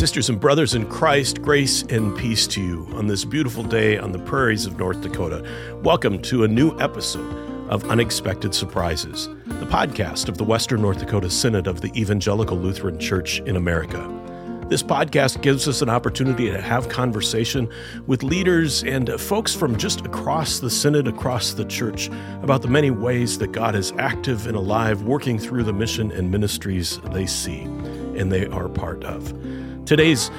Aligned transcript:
Sisters 0.00 0.30
and 0.30 0.40
brothers 0.40 0.72
in 0.72 0.86
Christ, 0.86 1.42
grace 1.42 1.82
and 1.90 2.16
peace 2.16 2.46
to 2.46 2.62
you 2.62 2.88
on 2.94 3.06
this 3.06 3.22
beautiful 3.22 3.62
day 3.62 3.98
on 3.98 4.12
the 4.12 4.18
prairies 4.18 4.64
of 4.64 4.78
North 4.78 5.02
Dakota. 5.02 5.46
Welcome 5.82 6.22
to 6.22 6.44
a 6.44 6.48
new 6.48 6.74
episode 6.80 7.68
of 7.68 7.84
Unexpected 7.90 8.54
Surprises, 8.54 9.28
the 9.44 9.66
podcast 9.66 10.30
of 10.30 10.38
the 10.38 10.42
Western 10.42 10.80
North 10.80 11.00
Dakota 11.00 11.28
Synod 11.28 11.66
of 11.66 11.82
the 11.82 11.92
Evangelical 11.94 12.56
Lutheran 12.56 12.98
Church 12.98 13.40
in 13.40 13.56
America. 13.56 13.98
This 14.70 14.82
podcast 14.82 15.42
gives 15.42 15.68
us 15.68 15.82
an 15.82 15.90
opportunity 15.90 16.50
to 16.50 16.62
have 16.62 16.88
conversation 16.88 17.68
with 18.06 18.22
leaders 18.22 18.82
and 18.84 19.10
folks 19.20 19.54
from 19.54 19.76
just 19.76 20.06
across 20.06 20.60
the 20.60 20.70
Synod, 20.70 21.08
across 21.08 21.52
the 21.52 21.66
church, 21.66 22.08
about 22.42 22.62
the 22.62 22.68
many 22.68 22.90
ways 22.90 23.36
that 23.36 23.52
God 23.52 23.74
is 23.74 23.92
active 23.98 24.46
and 24.46 24.56
alive, 24.56 25.02
working 25.02 25.38
through 25.38 25.64
the 25.64 25.74
mission 25.74 26.10
and 26.10 26.30
ministries 26.30 26.98
they 27.12 27.26
see 27.26 27.64
and 28.16 28.32
they 28.32 28.46
are 28.46 28.70
part 28.70 29.04
of. 29.04 29.34
Today's 29.86 30.30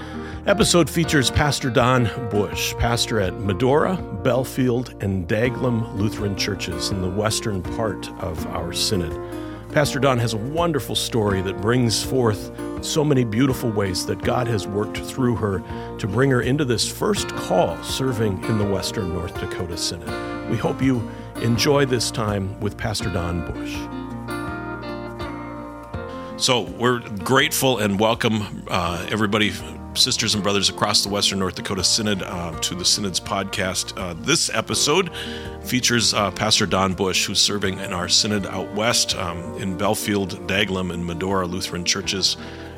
episode 0.45 0.89
features 0.89 1.29
Pastor 1.29 1.69
Dawn 1.69 2.09
Busch, 2.29 2.73
pastor 2.75 3.19
at 3.19 3.33
Medora, 3.39 3.97
Belfield, 4.23 4.95
and 5.03 5.27
Daglum 5.27 5.93
Lutheran 5.97 6.37
churches 6.37 6.89
in 6.91 7.01
the 7.01 7.09
western 7.09 7.61
part 7.61 8.09
of 8.21 8.45
our 8.47 8.71
synod. 8.71 9.11
Pastor 9.71 9.99
Dawn 9.99 10.17
has 10.19 10.33
a 10.33 10.37
wonderful 10.37 10.95
story 10.95 11.41
that 11.41 11.59
brings 11.61 12.01
forth 12.03 12.51
so 12.81 13.03
many 13.03 13.23
beautiful 13.23 13.69
ways 13.71 14.05
that 14.05 14.21
God 14.21 14.47
has 14.47 14.67
worked 14.67 14.97
through 14.97 15.35
her 15.35 15.61
to 15.97 16.07
bring 16.07 16.29
her 16.29 16.41
into 16.41 16.65
this 16.65 16.89
first 16.89 17.29
call 17.29 17.81
serving 17.83 18.43
in 18.45 18.57
the 18.57 18.65
Western 18.65 19.13
North 19.13 19.33
Dakota 19.39 19.77
Synod. 19.77 20.49
We 20.49 20.57
hope 20.57 20.81
you 20.81 21.09
enjoy 21.41 21.85
this 21.85 22.11
time 22.11 22.59
with 22.59 22.77
Pastor 22.77 23.09
Dawn 23.09 23.51
Busch. 23.51 24.00
So 26.41 26.61
we're 26.61 27.01
grateful 27.19 27.77
and 27.77 27.99
welcome 27.99 28.63
uh, 28.67 29.05
everybody, 29.11 29.53
sisters 29.93 30.33
and 30.33 30.41
brothers 30.41 30.69
across 30.69 31.03
the 31.03 31.09
Western 31.09 31.37
North 31.37 31.53
Dakota 31.53 31.83
Synod, 31.83 32.23
uh, 32.23 32.59
to 32.61 32.73
the 32.73 32.83
Synod's 32.83 33.19
podcast. 33.19 33.95
Uh, 33.95 34.15
this 34.17 34.49
episode 34.49 35.11
features 35.63 36.15
uh, 36.15 36.31
Pastor 36.31 36.65
Dawn 36.65 36.95
Busch, 36.95 37.27
who's 37.27 37.39
serving 37.39 37.77
in 37.77 37.93
our 37.93 38.09
Synod 38.09 38.47
out 38.47 38.73
west 38.73 39.15
um, 39.17 39.37
in 39.57 39.77
Belfield, 39.77 40.47
Daglum, 40.47 40.91
and 40.91 41.05
Medora 41.05 41.45
Lutheran 41.45 41.85
churches, 41.85 42.37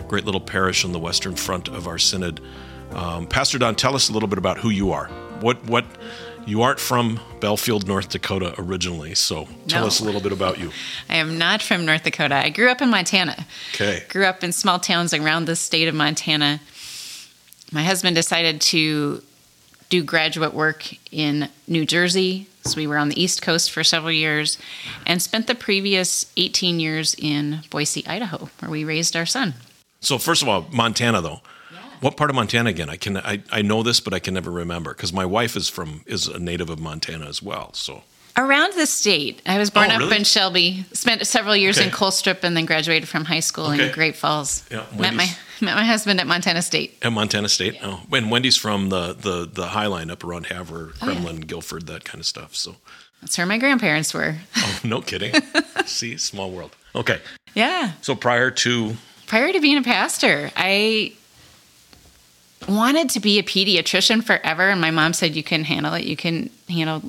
great 0.09 0.25
little 0.25 0.41
parish 0.41 0.83
on 0.83 0.91
the 0.91 0.99
western 0.99 1.33
front 1.33 1.69
of 1.69 1.87
our 1.87 1.97
Synod. 1.97 2.41
Um, 2.91 3.25
Pastor 3.27 3.59
Dawn, 3.59 3.75
tell 3.75 3.95
us 3.95 4.09
a 4.09 4.11
little 4.11 4.27
bit 4.27 4.39
about 4.39 4.57
who 4.57 4.71
you 4.71 4.91
are. 4.91 5.07
What 5.39 5.63
what 5.69 5.85
you 6.45 6.61
aren't 6.61 6.79
from 6.79 7.19
Belfield, 7.39 7.87
North 7.87 8.09
Dakota 8.09 8.53
originally, 8.57 9.15
so 9.15 9.47
tell 9.67 9.81
No. 9.81 9.87
us 9.87 9.99
a 9.99 10.03
little 10.03 10.21
bit 10.21 10.31
about 10.31 10.59
you. 10.59 10.71
I 11.09 11.15
am 11.15 11.37
not 11.37 11.61
from 11.61 11.85
North 11.85 12.03
Dakota. 12.03 12.35
I 12.35 12.49
grew 12.49 12.69
up 12.69 12.81
in 12.81 12.89
Montana. 12.89 13.45
Okay. 13.73 14.03
Grew 14.09 14.25
up 14.25 14.43
in 14.43 14.51
small 14.51 14.79
towns 14.79 15.13
around 15.13 15.45
the 15.45 15.55
state 15.55 15.87
of 15.87 15.95
Montana. 15.95 16.59
My 17.71 17.83
husband 17.83 18.15
decided 18.15 18.61
to 18.61 19.23
do 19.89 20.03
graduate 20.03 20.53
work 20.53 20.85
in 21.11 21.49
New 21.67 21.85
Jersey. 21.85 22.47
So 22.65 22.77
we 22.77 22.87
were 22.87 22.97
on 22.97 23.09
the 23.09 23.21
East 23.21 23.41
Coast 23.41 23.71
for 23.71 23.83
several 23.83 24.11
years 24.11 24.57
and 25.05 25.21
spent 25.21 25.47
the 25.47 25.55
previous 25.55 26.25
18 26.37 26.79
years 26.79 27.13
in 27.17 27.59
Boise, 27.69 28.05
Idaho, 28.07 28.49
where 28.59 28.71
we 28.71 28.83
raised 28.85 29.15
our 29.15 29.25
son. 29.25 29.53
So 29.99 30.17
first 30.17 30.41
of 30.41 30.47
all, 30.49 30.65
Montana 30.71 31.21
though. 31.21 31.41
What 32.03 32.17
part 32.17 32.29
of 32.29 32.35
Montana 32.35 32.69
again? 32.69 32.89
I 32.89 32.97
can 32.97 33.17
I, 33.17 33.41
I 33.51 33.61
know 33.61 33.81
this, 33.81 33.99
but 33.99 34.13
I 34.13 34.19
can 34.19 34.33
never 34.33 34.51
remember 34.51 34.93
because 34.93 35.13
my 35.13 35.25
wife 35.25 35.55
is 35.55 35.69
from 35.69 36.01
is 36.05 36.27
a 36.27 36.37
native 36.37 36.69
of 36.69 36.79
Montana 36.79 37.25
as 37.27 37.41
well. 37.41 37.73
So 37.73 38.03
Around 38.35 38.73
the 38.73 38.87
state. 38.87 39.41
I 39.45 39.59
was 39.59 39.69
born 39.69 39.91
Oh, 39.91 39.95
up 39.95 39.99
really? 39.99 40.17
in 40.17 40.23
Shelby, 40.23 40.85
spent 40.91 41.25
several 41.27 41.55
years 41.55 41.77
Okay. 41.77 41.85
in 41.87 41.93
Colstrip, 41.93 42.43
and 42.43 42.57
then 42.57 42.65
graduated 42.65 43.07
from 43.07 43.25
high 43.25 43.41
school 43.41 43.67
Okay. 43.67 43.85
in 43.87 43.91
Great 43.93 44.15
Falls. 44.15 44.63
Yeah, 44.71 44.85
met 44.97 45.13
my 45.13 45.27
met 45.61 45.75
my 45.75 45.85
husband 45.85 46.19
at 46.19 46.25
Montana 46.27 46.61
State. 46.63 46.97
at 47.03 47.11
Montana 47.13 47.47
State. 47.47 47.77
Oh, 47.83 48.01
and 48.11 48.29
Wendy's 48.31 48.57
from 48.57 48.89
the 48.89 49.13
the 49.13 49.47
the 49.51 49.67
High 49.67 49.85
Line 49.87 50.09
up 50.11 50.23
around 50.23 50.47
Havre, 50.47 50.77
Oh, 50.79 50.93
yeah. 50.99 51.05
Kremlin, 51.13 51.41
Gildford, 51.41 51.85
that 51.87 52.03
kind 52.05 52.19
of 52.19 52.25
stuff. 52.25 52.55
So 52.55 52.75
That's 53.21 53.37
where 53.37 53.47
my 53.47 53.57
grandparents 53.59 54.13
were. 54.15 54.35
oh, 54.57 54.79
no 54.83 54.99
kidding. 55.01 55.33
See, 55.85 56.17
small 56.17 56.49
world. 56.51 56.75
Okay, 56.95 57.19
Yeah. 57.53 57.91
so 58.01 58.15
prior 58.15 58.49
to 58.51 58.97
Prior 59.27 59.53
to 59.53 59.59
being 59.61 59.77
a 59.77 59.83
pastor, 59.83 60.51
I 60.57 61.13
wanted 62.67 63.09
to 63.11 63.19
be 63.19 63.39
a 63.39 63.43
pediatrician 63.43 64.23
forever. 64.23 64.69
And 64.69 64.79
my 64.81 64.91
mom 64.91 65.13
said, 65.13 65.35
You 65.35 65.43
can 65.43 65.63
handle 65.63 65.93
it. 65.93 66.05
You 66.05 66.15
can 66.15 66.49
handle 66.69 67.01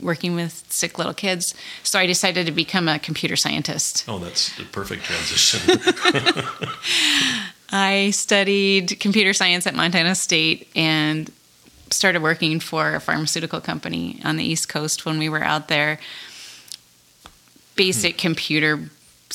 working 0.00 0.34
with 0.34 0.64
sick 0.68 0.98
little 0.98 1.14
kids. 1.14 1.54
So 1.82 1.98
I 1.98 2.06
decided 2.06 2.46
to 2.46 2.52
become 2.52 2.88
a 2.88 2.98
computer 2.98 3.36
scientist. 3.36 4.04
oh, 4.08 4.18
that's 4.18 4.56
the 4.56 4.64
perfect 4.64 5.04
transition. 5.04 5.80
I 7.70 8.10
studied 8.10 9.00
computer 9.00 9.32
science 9.32 9.66
at 9.66 9.74
Montana 9.74 10.14
State 10.14 10.68
and 10.76 11.30
started 11.90 12.22
working 12.22 12.60
for 12.60 12.94
a 12.94 13.00
pharmaceutical 13.00 13.60
company 13.60 14.20
on 14.24 14.36
the 14.36 14.44
East 14.44 14.68
Coast 14.68 15.06
when 15.06 15.18
we 15.18 15.28
were 15.28 15.42
out 15.42 15.68
there. 15.68 15.98
Basic 17.76 18.14
hmm. 18.14 18.18
computer 18.18 18.90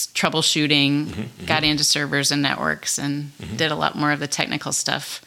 troubleshooting, 0.06 1.08
mm-hmm, 1.08 1.22
mm-hmm. 1.22 1.46
got 1.46 1.64
into 1.64 1.84
servers 1.84 2.32
and 2.32 2.42
networks, 2.42 3.00
and 3.00 3.32
mm-hmm. 3.40 3.56
did 3.56 3.72
a 3.72 3.76
lot 3.76 3.96
more 3.96 4.12
of 4.12 4.20
the 4.20 4.28
technical 4.28 4.72
stuff. 4.72 5.24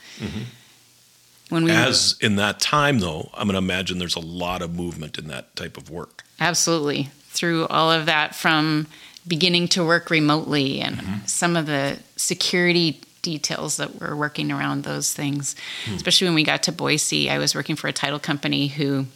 When 1.48 1.64
we 1.64 1.72
As 1.72 2.16
in 2.20 2.36
that 2.36 2.60
time, 2.60 3.00
though, 3.00 3.30
I'm 3.34 3.48
going 3.48 3.54
to 3.54 3.58
imagine 3.58 3.98
there's 3.98 4.16
a 4.16 4.20
lot 4.20 4.62
of 4.62 4.74
movement 4.74 5.18
in 5.18 5.26
that 5.28 5.56
type 5.56 5.76
of 5.76 5.90
work. 5.90 6.22
Absolutely. 6.38 7.10
Through 7.28 7.66
all 7.66 7.90
of 7.90 8.06
that 8.06 8.34
from 8.34 8.86
beginning 9.26 9.68
to 9.68 9.84
work 9.84 10.10
remotely 10.10 10.80
and 10.80 11.28
some 11.28 11.56
of 11.56 11.66
the 11.66 11.98
security 12.16 13.00
details 13.22 13.76
that 13.76 14.00
were 14.00 14.16
working 14.16 14.50
around 14.50 14.84
those 14.84 15.12
things. 15.12 15.54
Hmm. 15.84 15.94
Especially 15.94 16.26
when 16.26 16.34
we 16.34 16.44
got 16.44 16.62
to 16.64 16.72
Boise, 16.72 17.28
I 17.28 17.38
was 17.38 17.54
working 17.54 17.76
for 17.76 17.88
a 17.88 17.92
title 17.92 18.18
company 18.18 18.68
who 18.68 19.06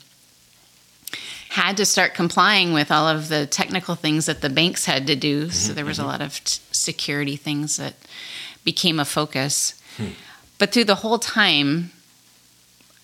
had 1.49 1.77
to 1.77 1.87
start 1.87 2.15
complying 2.15 2.73
with 2.73 2.91
all 2.91 3.09
of 3.09 3.29
the 3.29 3.47
technical 3.47 3.95
things 3.95 4.27
that 4.27 4.41
the 4.41 4.51
banks 4.51 4.85
had 4.85 5.07
to 5.07 5.17
do. 5.17 5.51
So 5.51 5.69
mm-hmm, 5.69 5.77
there 5.77 5.85
was 5.85 5.99
a 5.99 6.03
mm-hmm. 6.03 6.11
lot 6.11 6.21
of 6.21 6.43
t- 6.45 6.61
security 6.73 7.37
things 7.37 7.77
that 7.77 7.95
became 8.65 8.99
a 8.99 9.05
focus. 9.05 9.81
Hmm. 9.97 10.09
But 10.59 10.73
through 10.73 10.85
the 10.85 10.97
whole 10.97 11.19
time, 11.19 11.93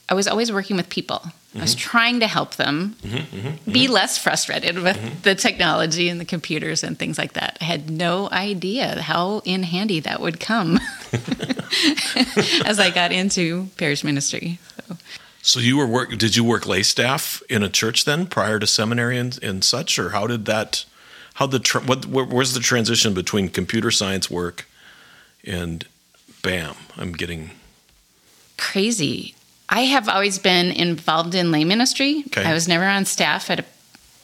I 0.09 0.15
was 0.15 0.27
always 0.27 0.51
working 0.51 0.77
with 0.77 0.89
people. 0.89 1.23
I 1.55 1.61
was 1.61 1.75
mm-hmm. 1.75 1.91
trying 1.91 2.21
to 2.21 2.29
help 2.29 2.55
them 2.57 2.97
be 3.71 3.89
less 3.89 4.17
frustrated 4.19 4.79
with 4.79 5.23
the 5.23 5.35
technology 5.35 6.09
and 6.09 6.21
the 6.21 6.25
computers 6.25 6.85
and 6.85 6.97
things 6.97 7.19
like 7.19 7.33
that. 7.33 7.59
I 7.61 7.65
had 7.65 7.91
no 7.91 8.29
idea 8.31 9.03
how 9.03 9.43
in 9.45 9.65
handy 9.65 9.99
that 10.01 10.21
would 10.21 10.39
come 10.39 10.79
as 12.65 12.79
I 12.79 12.91
got 12.95 13.11
into 13.11 13.69
parish 13.77 14.05
ministry. 14.05 14.61
So, 14.77 14.97
So 15.43 15.59
you 15.61 15.77
were 15.77 15.87
work? 15.87 16.11
Did 16.19 16.37
you 16.37 16.45
work 16.45 16.67
lay 16.67 16.83
staff 16.83 17.43
in 17.49 17.63
a 17.63 17.69
church 17.69 18.05
then, 18.05 18.27
prior 18.27 18.59
to 18.59 18.67
seminary 18.67 19.19
and, 19.19 19.43
and 19.43 19.65
such, 19.65 19.99
or 19.99 20.11
how 20.11 20.27
did 20.27 20.45
that? 20.47 20.85
How 21.35 21.47
the 21.47 21.59
tra- 21.59 21.81
what? 21.81 22.07
Where, 22.07 22.25
where's 22.25 22.53
the 22.53 22.61
transition 22.61 23.15
between 23.15 23.49
computer 23.49 23.91
science 23.91 24.31
work 24.31 24.67
and 25.45 25.87
bam? 26.43 26.75
I'm 26.97 27.13
getting 27.13 27.53
crazy. 28.59 29.35
I 29.69 29.83
have 29.83 30.09
always 30.09 30.39
been 30.39 30.73
involved 30.73 31.35
in 31.35 31.53
lay 31.53 31.65
ministry. 31.65 32.25
Okay. 32.27 32.45
I 32.45 32.53
was 32.53 32.69
never 32.69 32.85
on 32.85 33.05
staff 33.05 33.49
at 33.51 33.61
a 33.61 33.65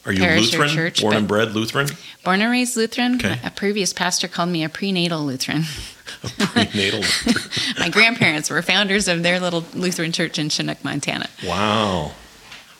Are 0.07 0.13
you 0.13 0.21
Parish 0.21 0.55
or 0.55 0.59
Lutheran? 0.59 0.69
church, 0.71 1.01
born 1.03 1.17
and 1.17 1.29
bred 1.29 1.53
Lutheran? 1.55 1.89
born 2.25 2.41
and 2.41 2.51
raised 2.51 2.77
Lutheran. 2.77 3.17
Okay. 3.17 3.39
A 3.45 3.51
previous 3.51 3.93
pastor 3.93 4.29
called 4.29 4.49
me 4.51 4.65
a 4.65 4.69
prenatal 4.69 5.25
Lutheran. 5.25 5.65
A 6.23 6.47
prenatal. 6.47 7.01
Lutheran. 7.01 7.51
My 7.81 7.89
grandparents 7.89 8.49
were 8.49 8.63
founders 8.63 9.09
of 9.09 9.23
their 9.25 9.41
little 9.41 9.65
Lutheran 9.75 10.13
church 10.13 10.39
in 10.39 10.49
Chinook, 10.49 10.83
Montana. 10.85 11.29
Wow. 11.45 12.13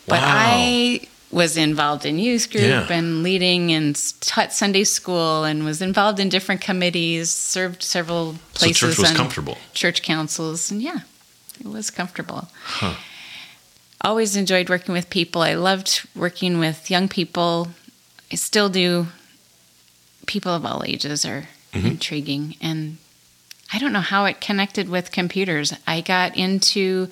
But 0.07 0.21
wow. 0.21 0.29
I 0.29 1.01
was 1.33 1.57
involved 1.57 2.07
in 2.07 2.19
youth 2.21 2.51
group 2.51 2.63
Yeah. 2.63 2.87
and 2.89 3.25
leading 3.25 3.73
and 3.73 4.01
taught 4.21 4.53
Sunday 4.53 4.85
school 4.85 5.43
and 5.43 5.65
was 5.65 5.83
involved 5.83 6.21
in 6.21 6.29
different 6.29 6.61
committees, 6.61 7.33
served 7.33 7.83
several 7.83 8.35
so 8.35 8.39
places 8.55 8.79
church 8.79 8.99
was 8.99 9.11
comfortable. 9.13 9.59
church 9.75 10.03
councils, 10.03 10.71
and 10.71 10.81
yeah, 10.81 11.01
it 11.61 11.67
was 11.67 11.91
comfortable. 11.91 12.49
Always 14.07 14.37
enjoyed 14.37 14.69
working 14.71 14.93
with 14.95 15.11
people. 15.11 15.43
I 15.43 15.55
loved 15.55 16.07
working 16.15 16.61
with 16.61 16.91
young 16.93 17.09
people. 17.09 17.69
I 18.31 18.37
still 18.37 18.69
do. 18.69 19.09
People 20.27 20.53
of 20.55 20.65
all 20.65 20.83
ages 20.87 21.25
are 21.27 21.49
Mm-hmm. 21.73 21.87
intriguing, 21.89 22.57
and 22.63 22.97
I 23.71 23.79
don't 23.79 23.93
know 23.93 24.01
how 24.01 24.25
it 24.25 24.41
connected 24.41 24.89
with 24.89 25.11
computers. 25.13 25.75
I 25.87 26.01
got 26.01 26.35
into 26.37 27.09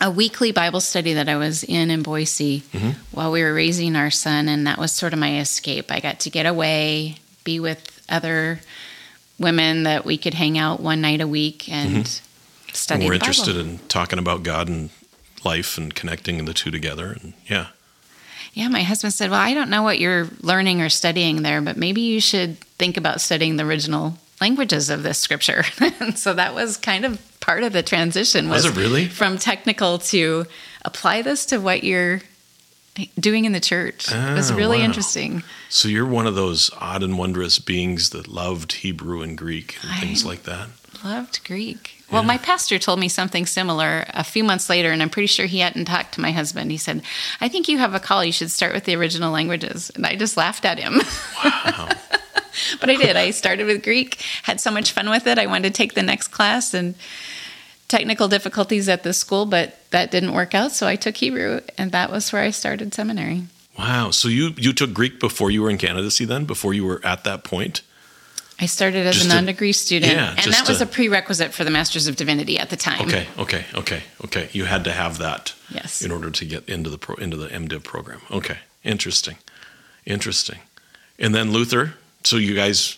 a 0.00 0.10
weekly 0.10 0.52
Bible 0.52 0.80
study 0.80 1.14
that 1.14 1.28
I 1.28 1.36
was 1.36 1.64
in 1.64 1.90
in 1.90 2.02
Boise 2.04 2.60
Mm-hmm. 2.72 2.90
while 3.10 3.32
we 3.32 3.42
were 3.42 3.52
raising 3.54 3.96
our 3.96 4.10
son, 4.12 4.46
and 4.48 4.66
that 4.68 4.78
was 4.78 4.92
sort 4.92 5.12
of 5.12 5.18
my 5.18 5.40
escape. 5.40 5.90
I 5.90 5.98
got 6.00 6.20
to 6.20 6.30
get 6.30 6.46
away, 6.46 7.16
be 7.42 7.58
with 7.58 7.80
other 8.08 8.60
women 9.40 9.82
that 9.84 10.04
we 10.04 10.18
could 10.18 10.34
hang 10.34 10.56
out 10.58 10.78
one 10.80 11.00
night 11.00 11.20
a 11.22 11.26
week 11.26 11.68
and 11.68 12.06
study. 12.72 13.00
And 13.06 13.08
we're 13.08 13.14
interested 13.14 13.56
in 13.56 13.78
talking 13.88 14.18
about 14.20 14.42
God 14.44 14.68
and 14.68 14.90
life 15.44 15.78
and 15.78 15.94
connecting 15.94 16.44
the 16.44 16.54
two 16.54 16.70
together. 16.70 17.16
And 17.20 17.34
yeah, 17.48 17.68
Yeah, 18.54 18.68
my 18.68 18.82
husband 18.82 19.12
said, 19.14 19.30
Well, 19.30 19.40
I 19.40 19.54
don't 19.54 19.70
know 19.70 19.82
what 19.82 19.98
you're 19.98 20.28
learning 20.40 20.80
or 20.82 20.88
studying 20.88 21.42
there, 21.42 21.60
but 21.60 21.76
maybe 21.76 22.00
you 22.00 22.20
should 22.20 22.58
think 22.78 22.96
about 22.96 23.20
studying 23.20 23.56
the 23.56 23.64
original 23.64 24.18
languages 24.40 24.90
of 24.90 25.02
this 25.02 25.18
scripture. 25.18 25.64
and 26.00 26.18
so 26.18 26.34
that 26.34 26.54
was 26.54 26.76
kind 26.76 27.04
of 27.04 27.20
part 27.40 27.62
of 27.62 27.72
the 27.72 27.82
transition. 27.82 28.48
Was 28.48 28.64
it 28.64 28.76
really? 28.76 29.06
From 29.08 29.38
technical 29.38 29.98
to 29.98 30.46
apply 30.84 31.22
this 31.22 31.46
to 31.46 31.58
what 31.58 31.84
you're 31.84 32.20
doing 33.20 33.44
in 33.44 33.52
the 33.52 33.60
church. 33.60 34.10
it 34.10 34.34
was 34.34 34.50
Ah, 34.50 34.56
really 34.56 34.78
wow. 34.78 34.84
interesting. 34.84 35.42
So 35.68 35.86
you're 35.88 36.06
one 36.06 36.26
of 36.26 36.34
those 36.34 36.70
odd 36.80 37.02
and 37.02 37.18
wondrous 37.18 37.58
beings 37.58 38.10
that 38.10 38.26
loved 38.26 38.72
Hebrew 38.72 39.20
and 39.22 39.36
Greek 39.36 39.76
and 39.82 39.92
I- 39.92 40.00
things 40.00 40.24
like 40.24 40.44
that. 40.44 40.68
Loved 41.04 41.44
Greek. 41.44 42.02
Well, 42.10 42.22
Yeah. 42.22 42.26
my 42.28 42.38
pastor 42.38 42.78
told 42.78 43.00
me 43.00 43.08
something 43.08 43.46
similar 43.46 44.04
a 44.10 44.22
few 44.24 44.44
months 44.44 44.68
later, 44.70 44.90
and 44.92 45.02
I'm 45.02 45.10
pretty 45.10 45.26
sure 45.26 45.46
he 45.46 45.58
hadn't 45.60 45.86
talked 45.86 46.14
to 46.14 46.20
my 46.20 46.32
husband. 46.32 46.70
He 46.70 46.76
said, 46.78 47.02
I 47.40 47.48
think 47.48 47.68
you 47.68 47.78
have 47.78 47.94
a 47.94 48.00
call. 48.00 48.24
You 48.24 48.32
should 48.32 48.50
start 48.50 48.72
with 48.74 48.84
the 48.84 48.94
original 48.96 49.32
languages. 49.32 49.90
And 49.94 50.06
I 50.06 50.14
just 50.16 50.36
laughed 50.36 50.64
at 50.64 50.78
him. 50.78 51.00
Wow. 51.44 51.88
but 52.80 52.90
I 52.90 52.96
did. 52.96 53.16
I 53.16 53.30
started 53.32 53.66
with 53.66 53.82
Greek, 53.82 54.22
had 54.44 54.60
so 54.60 54.70
much 54.70 54.92
fun 54.92 55.10
with 55.10 55.26
it. 55.26 55.38
I 55.38 55.46
wanted 55.46 55.74
to 55.74 55.76
take 55.76 55.94
the 55.94 56.02
next 56.02 56.28
class 56.28 56.72
and 56.74 56.94
technical 57.88 58.28
difficulties 58.28 58.88
at 58.88 59.02
the 59.02 59.12
school, 59.12 59.46
but 59.46 59.78
that 59.90 60.10
didn't 60.10 60.32
work 60.32 60.54
out. 60.54 60.72
So 60.72 60.86
I 60.86 60.96
took 60.96 61.16
Hebrew, 61.16 61.60
and 61.78 61.92
that 61.92 62.10
was 62.10 62.32
where 62.32 62.42
I 62.42 62.50
started 62.50 62.94
seminary. 62.94 63.42
wow. 63.78 64.10
So 64.10 64.28
you 64.28 64.54
you 64.56 64.72
took 64.72 64.92
Greek 64.94 65.20
before 65.20 65.50
you 65.50 65.62
were 65.62 65.70
in 65.70 65.78
candidacy 65.78 66.24
then? 66.24 66.44
Before 66.46 66.72
you 66.74 66.84
were 66.84 67.00
at 67.04 67.24
that 67.24 67.44
point? 67.44 67.82
I 68.58 68.66
started 68.66 69.06
as 69.06 69.16
Just 69.16 69.26
a 69.26 69.28
non 69.28 69.44
degree 69.46 69.72
student, 69.72 70.12
yeah, 70.12 70.34
and 70.38 70.52
that 70.52 70.66
was 70.66 70.78
to- 70.78 70.84
a 70.84 70.86
prerequisite 70.86 71.52
for 71.52 71.62
the 71.64 71.70
Masters 71.70 72.06
of 72.06 72.16
Divinity 72.16 72.58
at 72.58 72.70
the 72.70 72.76
time. 72.76 73.06
Okay, 73.06 73.26
okay, 73.38 73.64
okay, 73.74 74.02
okay. 74.24 74.48
You 74.52 74.64
had 74.64 74.84
to 74.84 74.92
have 74.92 75.18
that 75.18 75.52
Yes. 75.68 76.00
in 76.00 76.10
order 76.10 76.30
to 76.30 76.44
get 76.46 76.66
into 76.68 76.88
the 76.88 76.96
pro, 76.96 77.16
into 77.16 77.36
the 77.36 77.48
MDiv 77.48 77.82
program. 77.84 78.22
Okay, 78.30 78.58
interesting, 78.82 79.36
interesting. 80.06 80.60
And 81.18 81.34
then 81.34 81.52
Luther. 81.52 81.94
So 82.24 82.36
you 82.38 82.54
guys 82.54 82.96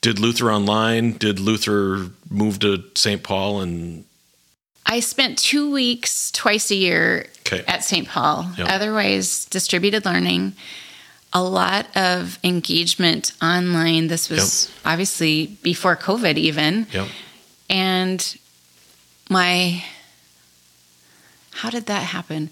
did 0.00 0.18
Luther 0.18 0.50
online? 0.52 1.12
Did 1.18 1.38
Luther 1.40 2.10
move 2.30 2.58
to 2.60 2.84
St. 2.94 3.22
Paul? 3.22 3.60
And 3.60 4.04
I 4.86 5.00
spent 5.00 5.36
two 5.38 5.70
weeks 5.70 6.30
twice 6.30 6.70
a 6.70 6.74
year 6.76 7.26
Okay. 7.40 7.64
at 7.66 7.84
St. 7.84 8.06
Paul. 8.08 8.52
Yep. 8.56 8.68
Otherwise, 8.70 9.46
distributed 9.46 10.04
learning, 10.04 10.54
a 11.34 11.42
lot 11.42 11.86
of 11.96 12.38
engagement 12.44 13.32
online. 13.42 14.06
This 14.06 14.30
was 14.30 14.70
obviously 14.84 15.46
before 15.62 15.96
COVID, 15.96 16.36
even. 16.36 16.86
yep, 16.92 17.08
And 17.68 18.38
my, 19.28 19.84
how 21.52 21.70
did 21.70 21.86
that 21.86 22.04
happen? 22.04 22.50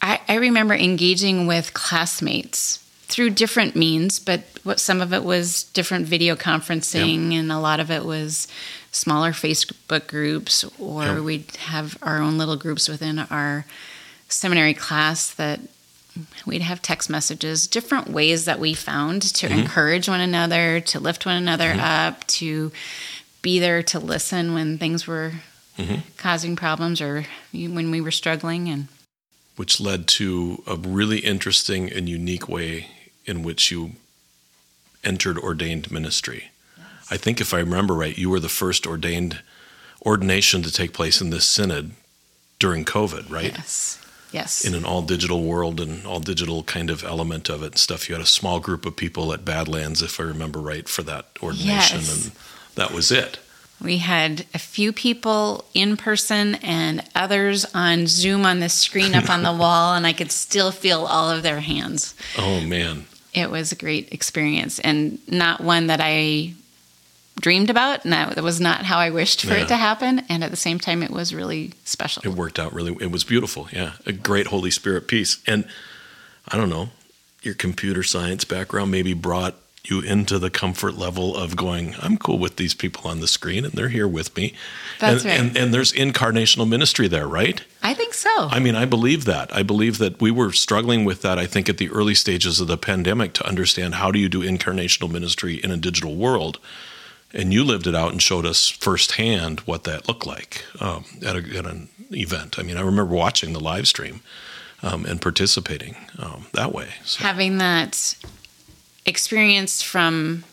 I, 0.00 0.20
I 0.28 0.34
remember 0.36 0.74
engaging 0.74 1.46
with 1.48 1.74
classmates 1.74 2.78
through 3.08 3.30
different 3.30 3.74
means, 3.76 4.18
but 4.18 4.42
what 4.62 4.80
some 4.80 5.00
of 5.00 5.12
it 5.12 5.22
was 5.24 5.64
different 5.74 6.06
video 6.06 6.34
conferencing, 6.36 7.34
and 7.34 7.50
a 7.52 7.58
lot 7.58 7.78
of 7.80 7.90
it 7.90 8.04
was 8.04 8.48
smaller 8.90 9.32
Facebook 9.32 10.06
groups, 10.06 10.64
or 10.78 11.04
Yep. 11.06 11.18
we'd 11.22 11.56
have 11.56 11.98
our 12.02 12.20
own 12.22 12.38
little 12.38 12.56
groups 12.56 12.88
within 12.88 13.18
our 13.18 13.66
seminary 14.28 14.74
class 14.74 15.30
that 15.34 15.60
we'd 16.46 16.62
have 16.62 16.82
text 16.82 17.08
messages, 17.08 17.66
different 17.66 18.08
ways 18.08 18.44
that 18.44 18.58
we 18.58 18.74
found 18.74 19.22
to 19.22 19.48
mm-hmm. 19.48 19.60
encourage 19.60 20.08
one 20.08 20.20
another, 20.20 20.80
to 20.80 21.00
lift 21.00 21.26
one 21.26 21.36
another 21.36 21.70
mm-hmm. 21.70 21.80
up, 21.80 22.26
to 22.26 22.72
be 23.40 23.58
there 23.58 23.82
to 23.82 23.98
listen 23.98 24.54
when 24.54 24.78
things 24.78 25.06
were 25.06 25.32
mm-hmm. 25.76 26.00
causing 26.16 26.56
problems 26.56 27.00
or 27.00 27.24
when 27.52 27.90
we 27.90 28.00
were 28.00 28.10
struggling. 28.10 28.68
And 28.68 28.88
which 29.56 29.80
led 29.80 30.06
to 30.08 30.62
a 30.66 30.76
really 30.76 31.18
interesting 31.18 31.90
and 31.92 32.08
unique 32.08 32.48
way 32.48 32.88
in 33.24 33.42
which 33.42 33.70
you 33.70 33.92
entered 35.04 35.38
ordained 35.38 35.90
ministry. 35.90 36.50
I 37.10 37.16
think 37.16 37.40
if 37.40 37.52
I 37.52 37.58
remember 37.58 37.94
right, 37.94 38.16
you 38.16 38.30
were 38.30 38.40
the 38.40 38.48
first 38.48 38.86
ordained 38.86 39.40
ordination 40.06 40.62
to 40.62 40.72
take 40.72 40.92
place 40.92 41.20
in 41.20 41.30
this 41.30 41.46
synod 41.46 41.92
during 42.58 42.84
COVID, 42.84 43.30
right? 43.30 43.52
yes, 43.56 44.00
yes, 44.32 44.64
In 44.64 44.74
an 44.74 44.84
all 44.84 45.02
digital 45.02 45.42
world 45.44 45.80
and 45.80 46.04
all 46.06 46.20
digital 46.20 46.62
kind 46.64 46.90
of 46.90 47.04
element 47.04 47.48
of 47.48 47.62
it 47.62 47.66
and 47.72 47.78
stuff. 47.78 48.08
You 48.08 48.14
had 48.14 48.22
a 48.24 48.26
small 48.26 48.60
group 48.60 48.86
of 48.86 48.96
people 48.96 49.32
at 49.32 49.44
Badlands, 49.44 50.02
if 50.02 50.18
I 50.20 50.24
remember 50.24 50.58
right, 50.60 50.88
for 50.88 51.02
that 51.04 51.26
ordination, 51.42 52.00
Yes. 52.00 52.24
and 52.26 52.32
that 52.74 52.90
was 52.92 53.10
it. 53.12 53.38
we 53.80 53.98
had 53.98 54.46
a 54.54 54.58
few 54.58 54.92
people 54.92 55.64
in 55.74 55.96
person 55.96 56.54
and 56.56 57.02
others 57.16 57.64
on 57.74 58.06
Zoom 58.06 58.46
on 58.46 58.60
the 58.60 58.68
screen 58.68 59.14
up 59.14 59.28
on 59.28 59.42
the 59.42 59.52
wall, 59.62 59.94
and 59.94 60.06
I 60.06 60.12
could 60.12 60.30
still 60.32 60.70
feel 60.70 61.04
all 61.04 61.28
of 61.30 61.42
their 61.42 61.60
hands. 61.60 62.14
Oh 62.38 62.60
man, 62.60 63.06
it 63.34 63.50
was 63.50 63.72
a 63.72 63.76
great 63.76 64.12
experience 64.12 64.78
and 64.78 65.18
not 65.28 65.60
one 65.60 65.88
that 65.88 66.00
I 66.02 66.54
dreamed 67.42 67.68
about. 67.68 68.04
And 68.04 68.12
that 68.14 68.42
was 68.42 68.60
not 68.60 68.84
how 68.86 68.98
I 68.98 69.10
wished 69.10 69.42
for 69.42 69.48
Yeah. 69.54 69.62
it 69.64 69.68
to 69.68 69.76
happen. 69.76 70.22
And 70.30 70.42
at 70.42 70.50
the 70.50 70.56
same 70.56 70.78
time, 70.80 71.02
it 71.02 71.10
was 71.10 71.34
really 71.34 71.72
special. 71.84 72.22
it 72.24 72.30
worked 72.30 72.58
out 72.58 72.72
really. 72.72 72.96
It 73.00 73.10
was 73.10 73.24
beautiful. 73.24 73.68
Yeah, 73.72 73.92
a 74.06 74.12
great 74.12 74.46
Holy 74.46 74.70
Spirit 74.70 75.06
piece. 75.08 75.36
And 75.46 75.66
I 76.48 76.56
don't 76.56 76.70
know, 76.70 76.88
your 77.42 77.54
computer 77.54 78.02
science 78.02 78.44
background 78.44 78.90
maybe 78.90 79.12
brought 79.12 79.56
you 79.84 80.00
into 80.00 80.38
the 80.38 80.48
comfort 80.48 80.94
level 80.96 81.36
of 81.36 81.56
going, 81.56 81.96
I'm 82.00 82.16
cool 82.16 82.38
with 82.38 82.54
these 82.54 82.72
people 82.72 83.10
on 83.10 83.18
the 83.18 83.26
screen 83.26 83.64
and 83.64 83.74
they're 83.74 83.88
here 83.88 84.06
with 84.06 84.36
me. 84.36 84.54
That's 85.00 85.24
and, 85.24 85.30
right. 85.30 85.40
and, 85.40 85.56
and 85.56 85.74
there's 85.74 85.92
incarnational 85.92 86.68
ministry 86.68 87.08
there, 87.08 87.26
right? 87.26 87.60
I 87.82 87.92
think 87.92 88.14
so. 88.14 88.30
I 88.48 88.60
mean, 88.60 88.76
I 88.76 88.84
believe 88.84 89.24
that. 89.24 89.52
I 89.52 89.64
believe 89.64 89.98
that 89.98 90.20
we 90.20 90.30
were 90.30 90.52
struggling 90.52 91.04
with 91.04 91.22
that, 91.22 91.36
I 91.36 91.46
think, 91.46 91.68
at 91.68 91.78
the 91.78 91.90
early 91.90 92.14
stages 92.14 92.60
of 92.60 92.68
the 92.68 92.78
pandemic 92.78 93.32
to 93.34 93.44
understand 93.46 93.96
how 93.96 94.12
do 94.12 94.20
you 94.20 94.28
do 94.28 94.42
incarnational 94.42 95.10
ministry 95.10 95.56
in 95.56 95.72
a 95.72 95.76
digital 95.76 96.14
world. 96.14 96.60
And 97.34 97.52
you 97.52 97.64
lived 97.64 97.86
it 97.86 97.94
out 97.94 98.12
and 98.12 98.22
showed 98.22 98.44
us 98.44 98.68
firsthand 98.68 99.60
what 99.60 99.84
that 99.84 100.06
looked 100.06 100.26
like 100.26 100.64
um, 100.80 101.04
at, 101.24 101.34
a, 101.34 101.58
at 101.58 101.66
an 101.66 101.88
event. 102.10 102.58
I 102.58 102.62
mean, 102.62 102.76
I 102.76 102.82
remember 102.82 103.14
watching 103.14 103.52
the 103.52 103.60
live 103.60 103.88
stream 103.88 104.20
um, 104.82 105.06
and 105.06 105.20
participating 105.20 105.96
um, 106.18 106.46
that 106.52 106.72
way. 106.72 106.88
So, 107.04 107.22
Having 107.22 107.58
that 107.58 108.16
experience 109.06 109.82
from, 109.82 110.44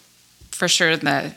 for 0.52 0.68
sure, 0.68 0.96
the 0.96 1.34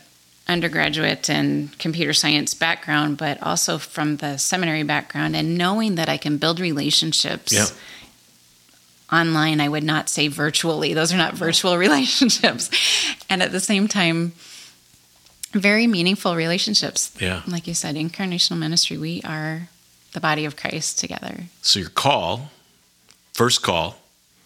undergraduate 0.47 1.29
and 1.29 1.77
computer 1.79 2.13
science 2.13 2.53
background, 2.53 3.17
but 3.17 3.41
also 3.41 3.77
from 3.77 4.17
the 4.17 4.37
seminary 4.37 4.83
background, 4.83 5.35
and 5.35 5.57
knowing 5.57 5.95
that 5.95 6.09
I 6.09 6.17
can 6.17 6.37
build 6.37 6.59
relationships. 6.59 7.53
Yeah. 7.53 7.67
Online, 9.11 9.61
I 9.61 9.69
would 9.69 9.83
not 9.83 10.09
say 10.09 10.27
virtually. 10.27 10.95
Those 10.95 11.13
are 11.13 11.17
not 11.17 11.35
virtual 11.35 11.77
relationships. 11.87 12.71
And 13.29 13.43
at 13.43 13.51
the 13.51 13.59
same 13.59 13.87
time, 13.87 14.33
very 15.53 15.87
meaningful 15.87 16.35
relationships. 16.35 17.11
Yeah. 17.19 17.41
Like 17.47 17.67
you 17.67 17.73
said, 17.73 17.95
incarnational 17.95 18.57
ministry, 18.57 18.97
we 18.97 19.21
are 19.23 19.69
the 20.13 20.19
body 20.19 20.45
of 20.45 20.55
Christ 20.55 20.99
together. 20.99 21.45
so 21.61 21.79
your 21.79 21.89
call, 21.89 22.51
first 23.33 23.61
call, 23.63 23.97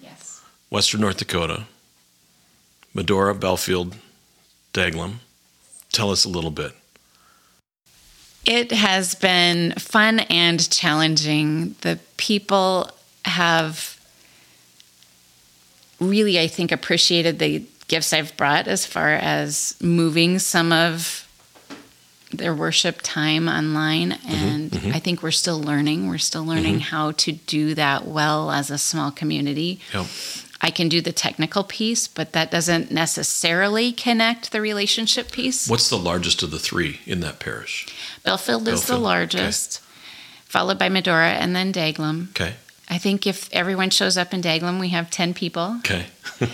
Yes. 0.01 0.41
Western 0.69 1.01
North 1.01 1.17
Dakota, 1.17 1.63
Medora, 2.93 3.33
Belfield, 3.35 3.95
Daglum. 4.73 5.15
Tell 5.91 6.11
us 6.11 6.25
a 6.25 6.29
little 6.29 6.51
bit. 6.51 6.71
It 8.45 8.71
has 8.71 9.13
been 9.15 9.73
fun 9.73 10.19
and 10.29 10.69
challenging. 10.71 11.75
The 11.81 11.99
people 12.15 12.89
have 13.25 13.99
really, 15.99 16.39
I 16.39 16.47
think, 16.47 16.71
appreciated 16.71 17.39
the 17.39 17.65
gifts 17.87 18.13
I've 18.13 18.35
brought 18.37 18.67
as 18.67 18.85
far 18.85 19.13
as 19.13 19.75
moving 19.81 20.39
some 20.39 20.71
of 20.71 21.23
their 22.31 22.53
worship 22.53 22.99
time 23.03 23.47
online. 23.47 24.11
Mm-hmm, 24.11 24.33
and 24.33 24.71
mm-hmm. 24.71 24.93
I 24.93 24.99
think 24.99 25.23
we're 25.23 25.31
still 25.31 25.61
learning. 25.61 26.07
We're 26.07 26.17
still 26.17 26.45
learning 26.45 26.75
mm-hmm. 26.75 26.95
how 26.95 27.11
to 27.11 27.31
do 27.31 27.73
that 27.75 28.05
well 28.05 28.51
as 28.51 28.69
a 28.69 28.77
small 28.77 29.11
community. 29.11 29.79
Yep. 29.93 30.05
I 30.59 30.71
can 30.71 30.89
do 30.89 31.01
the 31.01 31.11
technical 31.11 31.63
piece, 31.63 32.07
but 32.07 32.33
that 32.33 32.49
doesn't 32.49 32.91
necessarily 32.91 33.91
connect 33.91 34.51
the 34.51 34.59
relationship 34.59 35.31
piece. 35.31 35.69
What's 35.69 35.89
the 35.89 35.97
largest 35.97 36.41
of 36.41 36.51
the 36.51 36.59
three 36.59 36.99
in 37.05 37.19
that 37.19 37.39
parish? 37.39 37.85
Belfield 38.23 38.67
is 38.67 38.81
the 38.81 38.93
Belfield, 38.93 39.03
largest, 39.03 39.81
followed 40.45 40.79
by 40.79 40.89
Medora 40.89 41.29
and 41.29 41.55
then 41.55 41.71
Daglum. 41.71 42.29
Okay. 42.31 42.55
I 42.89 42.97
think 42.97 43.27
if 43.27 43.49
everyone 43.51 43.89
shows 43.89 44.17
up 44.17 44.33
in 44.33 44.41
Daglum, 44.41 44.79
we 44.79 44.89
have 44.89 45.09
10 45.11 45.33
people. 45.33 45.75
Okay. 45.79 46.05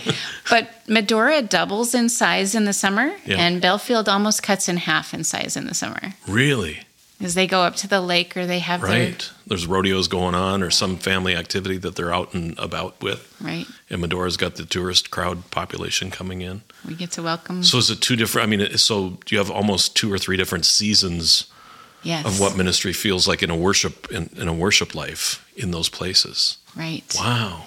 But 0.50 0.68
Medora 0.88 1.42
doubles 1.42 1.94
in 1.94 2.08
size 2.08 2.54
in 2.54 2.64
the 2.64 2.72
summer, 2.72 3.12
Yeah. 3.24 3.36
and 3.38 3.60
Belfield 3.62 4.08
almost 4.08 4.42
cuts 4.42 4.68
in 4.68 4.76
half 4.78 5.14
in 5.14 5.24
size 5.24 5.56
in 5.56 5.66
the 5.66 5.74
summer. 5.74 6.14
really? 6.28 6.80
As 7.20 7.34
they 7.34 7.46
go 7.46 7.62
up 7.62 7.76
to 7.76 7.88
the 7.88 8.00
lake 8.00 8.36
or 8.36 8.44
they 8.44 8.58
have 8.58 8.82
Right. 8.82 9.30
There's 9.46 9.66
rodeos 9.66 10.08
going 10.08 10.34
on 10.34 10.62
or 10.62 10.70
some 10.70 10.96
family 10.98 11.34
activity 11.36 11.78
that 11.78 11.94
they're 11.94 12.12
out 12.12 12.34
and 12.34 12.58
about 12.58 13.00
with. 13.00 13.32
right? 13.40 13.66
And 13.88 14.00
Medora's 14.00 14.36
got 14.36 14.56
the 14.56 14.64
tourist 14.64 15.10
crowd 15.10 15.50
population 15.50 16.10
coming 16.10 16.42
in. 16.42 16.62
We 16.86 16.94
get 16.94 17.12
to 17.12 17.22
welcome. 17.22 17.62
So 17.62 17.78
is 17.78 17.88
it 17.88 18.00
two 18.00 18.16
different? 18.16 18.48
I 18.48 18.56
mean, 18.56 18.76
so 18.76 19.18
you 19.30 19.38
have 19.38 19.50
almost 19.50 19.94
two 19.96 20.12
or 20.12 20.18
three 20.18 20.36
different 20.36 20.66
seasons 20.66 21.46
yes. 22.04 22.24
of 22.24 22.40
what 22.40 22.56
ministry 22.56 22.92
feels 22.92 23.26
like 23.26 23.42
in 23.42 23.50
a 23.50 23.56
worship 23.56 24.10
in, 24.10 24.30
in 24.36 24.48
a 24.48 24.52
worship 24.52 24.94
life 24.94 25.48
in 25.56 25.70
those 25.70 25.88
places. 25.88 26.58
Right. 26.76 27.04
Wow. 27.16 27.64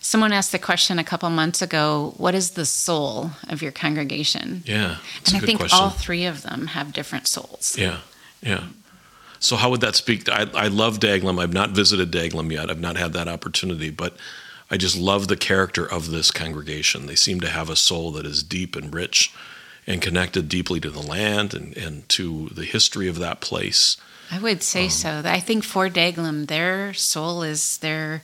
Someone 0.00 0.32
asked 0.32 0.52
the 0.52 0.58
question 0.58 0.98
a 0.98 1.04
couple 1.04 1.28
months 1.30 1.60
ago 1.60 2.14
what 2.16 2.34
is 2.34 2.52
the 2.52 2.64
soul 2.64 3.32
of 3.48 3.62
your 3.62 3.72
congregation? 3.72 4.62
Yeah. 4.64 4.98
And 5.26 5.36
I 5.36 5.40
think 5.40 5.60
question. 5.60 5.78
all 5.78 5.90
three 5.90 6.24
of 6.24 6.42
them 6.42 6.68
have 6.68 6.92
different 6.92 7.26
souls. 7.26 7.76
Yeah. 7.76 7.98
Yeah. 8.42 8.64
So, 9.40 9.56
how 9.56 9.70
would 9.70 9.80
that 9.82 9.94
speak? 9.94 10.28
I, 10.28 10.48
I 10.54 10.68
love 10.68 10.98
Daglum. 10.98 11.40
I've 11.40 11.52
not 11.52 11.70
visited 11.70 12.10
Daglum 12.10 12.50
yet, 12.52 12.70
I've 12.70 12.80
not 12.80 12.96
had 12.96 13.12
that 13.12 13.28
opportunity, 13.28 13.90
but 13.90 14.16
I 14.70 14.76
just 14.76 14.96
love 14.96 15.28
the 15.28 15.36
character 15.36 15.90
of 15.90 16.10
this 16.10 16.30
congregation. 16.30 17.06
They 17.06 17.14
seem 17.14 17.40
to 17.40 17.48
have 17.48 17.70
a 17.70 17.76
soul 17.76 18.10
that 18.12 18.26
is 18.26 18.42
deep 18.42 18.76
and 18.76 18.92
rich 18.92 19.32
and 19.88 20.02
connected 20.02 20.48
deeply 20.48 20.78
to 20.78 20.90
the 20.90 21.02
land 21.02 21.54
and, 21.54 21.74
and 21.76 22.08
to 22.10 22.50
the 22.50 22.66
history 22.66 23.08
of 23.08 23.18
that 23.18 23.40
place. 23.40 23.96
I 24.30 24.38
would 24.38 24.62
say 24.62 24.84
um, 24.84 24.90
so. 24.90 25.22
I 25.24 25.40
think 25.40 25.64
for 25.64 25.88
Daglum, 25.88 26.46
their 26.46 26.92
soul 26.92 27.42
is 27.42 27.78
their 27.78 28.22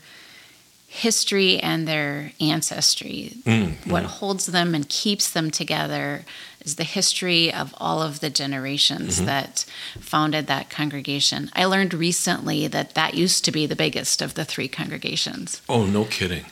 history 0.86 1.58
and 1.58 1.88
their 1.88 2.32
ancestry. 2.38 3.32
Mm, 3.44 3.90
what 3.90 4.04
mm. 4.04 4.06
holds 4.06 4.46
them 4.46 4.74
and 4.74 4.86
keeps 4.88 5.30
them 5.30 5.50
together 5.50 6.26
is 6.60 6.76
the 6.76 6.84
history 6.84 7.52
of 7.52 7.74
all 7.78 8.02
of 8.02 8.20
the 8.20 8.30
generations 8.30 9.16
mm-hmm. 9.16 9.26
that 9.26 9.64
founded 9.98 10.46
that 10.46 10.68
congregation. 10.68 11.50
I 11.54 11.64
learned 11.64 11.94
recently 11.94 12.68
that 12.68 12.94
that 12.94 13.14
used 13.14 13.44
to 13.46 13.52
be 13.52 13.66
the 13.66 13.74
biggest 13.74 14.20
of 14.20 14.34
the 14.34 14.44
three 14.44 14.68
congregations. 14.68 15.62
Oh, 15.68 15.86
no 15.86 16.04
kidding. 16.04 16.44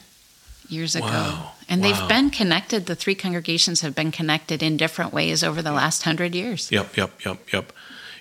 Years 0.69 0.99
wow. 0.99 1.07
ago. 1.07 1.38
And 1.72 1.80
wow. 1.80 1.88
they've 1.88 2.08
been 2.08 2.28
connected, 2.28 2.84
the 2.84 2.94
three 2.94 3.14
congregations 3.14 3.80
have 3.80 3.94
been 3.94 4.12
connected 4.12 4.62
in 4.62 4.76
different 4.76 5.10
ways 5.10 5.42
over 5.42 5.62
the 5.62 5.72
last 5.72 6.02
hundred 6.02 6.34
years. 6.34 6.70
Yep, 6.70 6.98
yep, 6.98 7.12
yep, 7.24 7.38
yep. 7.50 7.72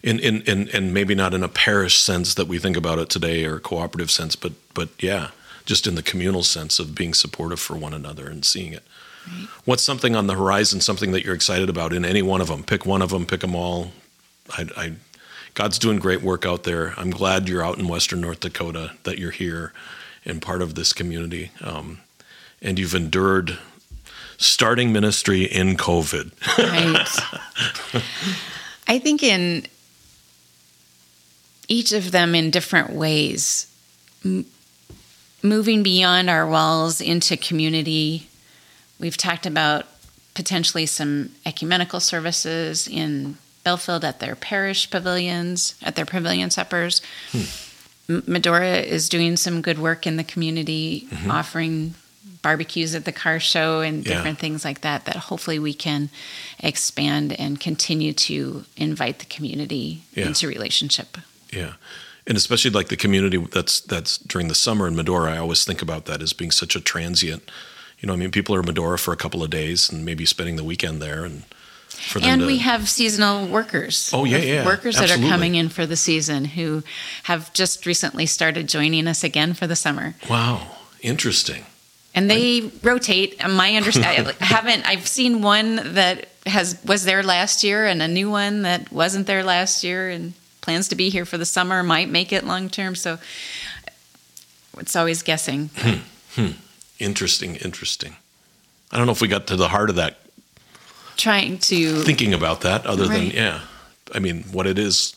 In, 0.01 0.19
in, 0.19 0.41
in, 0.43 0.69
and 0.69 0.93
maybe 0.93 1.15
not 1.15 1.33
in 1.33 1.43
a 1.43 1.49
parish 1.49 1.99
sense 1.99 2.33
that 2.35 2.47
we 2.47 2.59
think 2.59 2.77
about 2.77 2.97
it 2.97 3.09
today 3.09 3.43
or 3.43 3.57
a 3.57 3.59
cooperative 3.59 4.09
sense, 4.09 4.37
but, 4.37 4.53
but 4.73 4.87
yeah, 4.99 5.31
just 5.65 5.85
in 5.85 5.95
the 5.95 6.01
communal 6.01 6.43
sense 6.43 6.79
of 6.79 6.95
being 6.95 7.13
supportive 7.13 7.59
for 7.59 7.75
one 7.75 7.93
another 7.93 8.29
and 8.29 8.45
seeing 8.45 8.71
it. 8.71 8.83
Right. 9.27 9.47
What's 9.65 9.83
something 9.83 10.15
on 10.15 10.27
the 10.27 10.35
horizon, 10.35 10.79
something 10.79 11.11
that 11.11 11.25
you're 11.25 11.35
excited 11.35 11.69
about 11.69 11.91
in 11.91 12.05
any 12.05 12.21
one 12.21 12.39
of 12.39 12.47
them? 12.47 12.63
Pick 12.63 12.85
one 12.85 13.01
of 13.01 13.09
them, 13.09 13.25
pick 13.25 13.41
them 13.41 13.53
all. 13.53 13.91
I, 14.57 14.67
I, 14.77 14.93
God's 15.55 15.77
doing 15.77 15.99
great 15.99 16.21
work 16.21 16.45
out 16.45 16.63
there. 16.63 16.93
I'm 16.95 17.11
glad 17.11 17.49
you're 17.49 17.65
out 17.65 17.77
in 17.77 17.89
Western 17.89 18.21
North 18.21 18.39
Dakota, 18.39 18.93
that 19.03 19.19
you're 19.19 19.31
here 19.31 19.73
and 20.23 20.41
part 20.41 20.61
of 20.61 20.75
this 20.75 20.93
community. 20.93 21.51
Um, 21.59 21.99
and 22.61 22.77
you've 22.77 22.95
endured 22.95 23.57
starting 24.37 24.91
ministry 24.91 25.43
in 25.43 25.77
COVID. 25.77 26.31
right. 26.57 28.03
I 28.87 28.99
think 28.99 29.23
in 29.23 29.65
each 31.67 31.93
of 31.93 32.11
them 32.11 32.35
in 32.35 32.51
different 32.51 32.91
ways, 32.91 33.67
m- 34.25 34.45
moving 35.43 35.83
beyond 35.83 36.29
our 36.29 36.47
walls 36.47 36.99
into 37.01 37.37
community 37.37 38.27
We've 39.01 39.17
talked 39.17 39.47
about 39.47 39.87
potentially 40.35 40.85
some 40.85 41.31
ecumenical 41.43 41.99
services 41.99 42.87
in 42.87 43.37
Belfield 43.63 44.05
at 44.05 44.19
their 44.19 44.35
parish 44.35 44.89
pavilions, 44.91 45.73
at 45.81 45.95
their 45.95 46.05
pavilion 46.05 46.51
suppers. 46.51 47.01
Hmm. 47.31 48.21
Medora 48.27 48.77
is 48.77 49.09
doing 49.09 49.37
some 49.37 49.61
good 49.63 49.79
work 49.79 50.05
in 50.05 50.17
the 50.17 50.23
community, 50.23 51.07
mm-hmm. 51.09 51.31
offering 51.31 51.95
barbecues 52.41 52.95
at 52.95 53.05
the 53.05 53.11
car 53.11 53.39
show 53.39 53.81
and 53.81 54.03
different 54.03 54.37
yeah. 54.37 54.41
things 54.41 54.65
like 54.65 54.81
that 54.81 55.05
that 55.05 55.15
hopefully 55.15 55.59
we 55.59 55.73
can 55.73 56.09
expand 56.59 57.33
and 57.33 57.59
continue 57.59 58.13
to 58.13 58.65
invite 58.77 59.19
the 59.19 59.25
community 59.25 60.03
yeah. 60.13 60.27
into 60.27 60.47
relationship. 60.47 61.17
Yeah. 61.51 61.73
And 62.25 62.37
especially 62.37 62.71
like 62.71 62.87
the 62.87 62.97
community 62.97 63.37
that's 63.37 63.81
that's 63.81 64.17
during 64.17 64.47
the 64.47 64.55
summer 64.55 64.87
in 64.87 64.95
Medora, 64.95 65.33
I 65.33 65.37
always 65.37 65.65
think 65.65 65.81
about 65.81 66.05
that 66.05 66.21
as 66.21 66.33
being 66.33 66.51
such 66.51 66.75
a 66.75 66.81
transient 66.81 67.49
you 68.01 68.07
know, 68.07 68.13
I 68.13 68.15
mean, 68.15 68.31
people 68.31 68.55
are 68.55 68.61
in 68.61 68.65
Medora 68.65 68.97
for 68.97 69.13
a 69.13 69.17
couple 69.17 69.43
of 69.43 69.51
days 69.51 69.89
and 69.89 70.03
maybe 70.03 70.25
spending 70.25 70.55
the 70.55 70.63
weekend 70.63 71.01
there, 71.01 71.23
and 71.23 71.43
and 72.19 72.41
to, 72.41 72.47
we 72.47 72.57
have 72.57 72.89
seasonal 72.89 73.47
workers. 73.47 74.09
Oh 74.11 74.25
yeah, 74.25 74.37
yeah, 74.37 74.65
workers 74.65 74.97
Absolutely. 74.97 75.21
that 75.21 75.27
are 75.27 75.31
coming 75.31 75.55
in 75.55 75.69
for 75.69 75.85
the 75.85 75.95
season 75.95 76.45
who 76.45 76.83
have 77.23 77.53
just 77.53 77.85
recently 77.85 78.25
started 78.25 78.67
joining 78.67 79.07
us 79.07 79.23
again 79.23 79.53
for 79.53 79.67
the 79.67 79.75
summer. 79.75 80.15
Wow, 80.27 80.77
interesting. 81.01 81.65
And 82.13 82.29
they 82.29 82.61
I, 82.61 82.71
rotate. 82.83 83.41
My 83.47 83.75
understanding, 83.75 84.33
I 84.41 84.45
haven't. 84.45 84.85
I've 84.87 85.07
seen 85.07 85.41
one 85.41 85.93
that 85.93 86.27
has 86.45 86.77
was 86.85 87.05
there 87.05 87.23
last 87.23 87.63
year, 87.63 87.85
and 87.85 88.01
a 88.01 88.07
new 88.07 88.29
one 88.29 88.63
that 88.63 88.91
wasn't 88.91 89.27
there 89.27 89.43
last 89.43 89.83
year, 89.83 90.09
and 90.09 90.33
plans 90.59 90.89
to 90.89 90.95
be 90.95 91.09
here 91.09 91.25
for 91.25 91.37
the 91.37 91.45
summer. 91.45 91.83
Might 91.83 92.09
make 92.09 92.33
it 92.33 92.43
long 92.43 92.69
term. 92.69 92.95
So 92.95 93.17
it's 94.77 94.95
always 94.95 95.23
guessing. 95.23 95.69
Hmm. 95.75 95.99
Hmm. 96.35 96.51
Interesting, 96.99 97.55
interesting. 97.55 98.15
I 98.91 98.97
don't 98.97 99.05
know 99.05 99.13
if 99.13 99.21
we 99.21 99.27
got 99.27 99.47
to 99.47 99.55
the 99.55 99.69
heart 99.69 99.89
of 99.89 99.95
that. 99.95 100.17
Trying 101.17 101.59
to 101.59 102.01
thinking 102.01 102.33
about 102.33 102.61
that, 102.61 102.85
other 102.85 103.07
right. 103.07 103.17
than 103.17 103.31
yeah, 103.31 103.61
I 104.13 104.19
mean, 104.19 104.43
what 104.51 104.67
it 104.67 104.77
is 104.77 105.15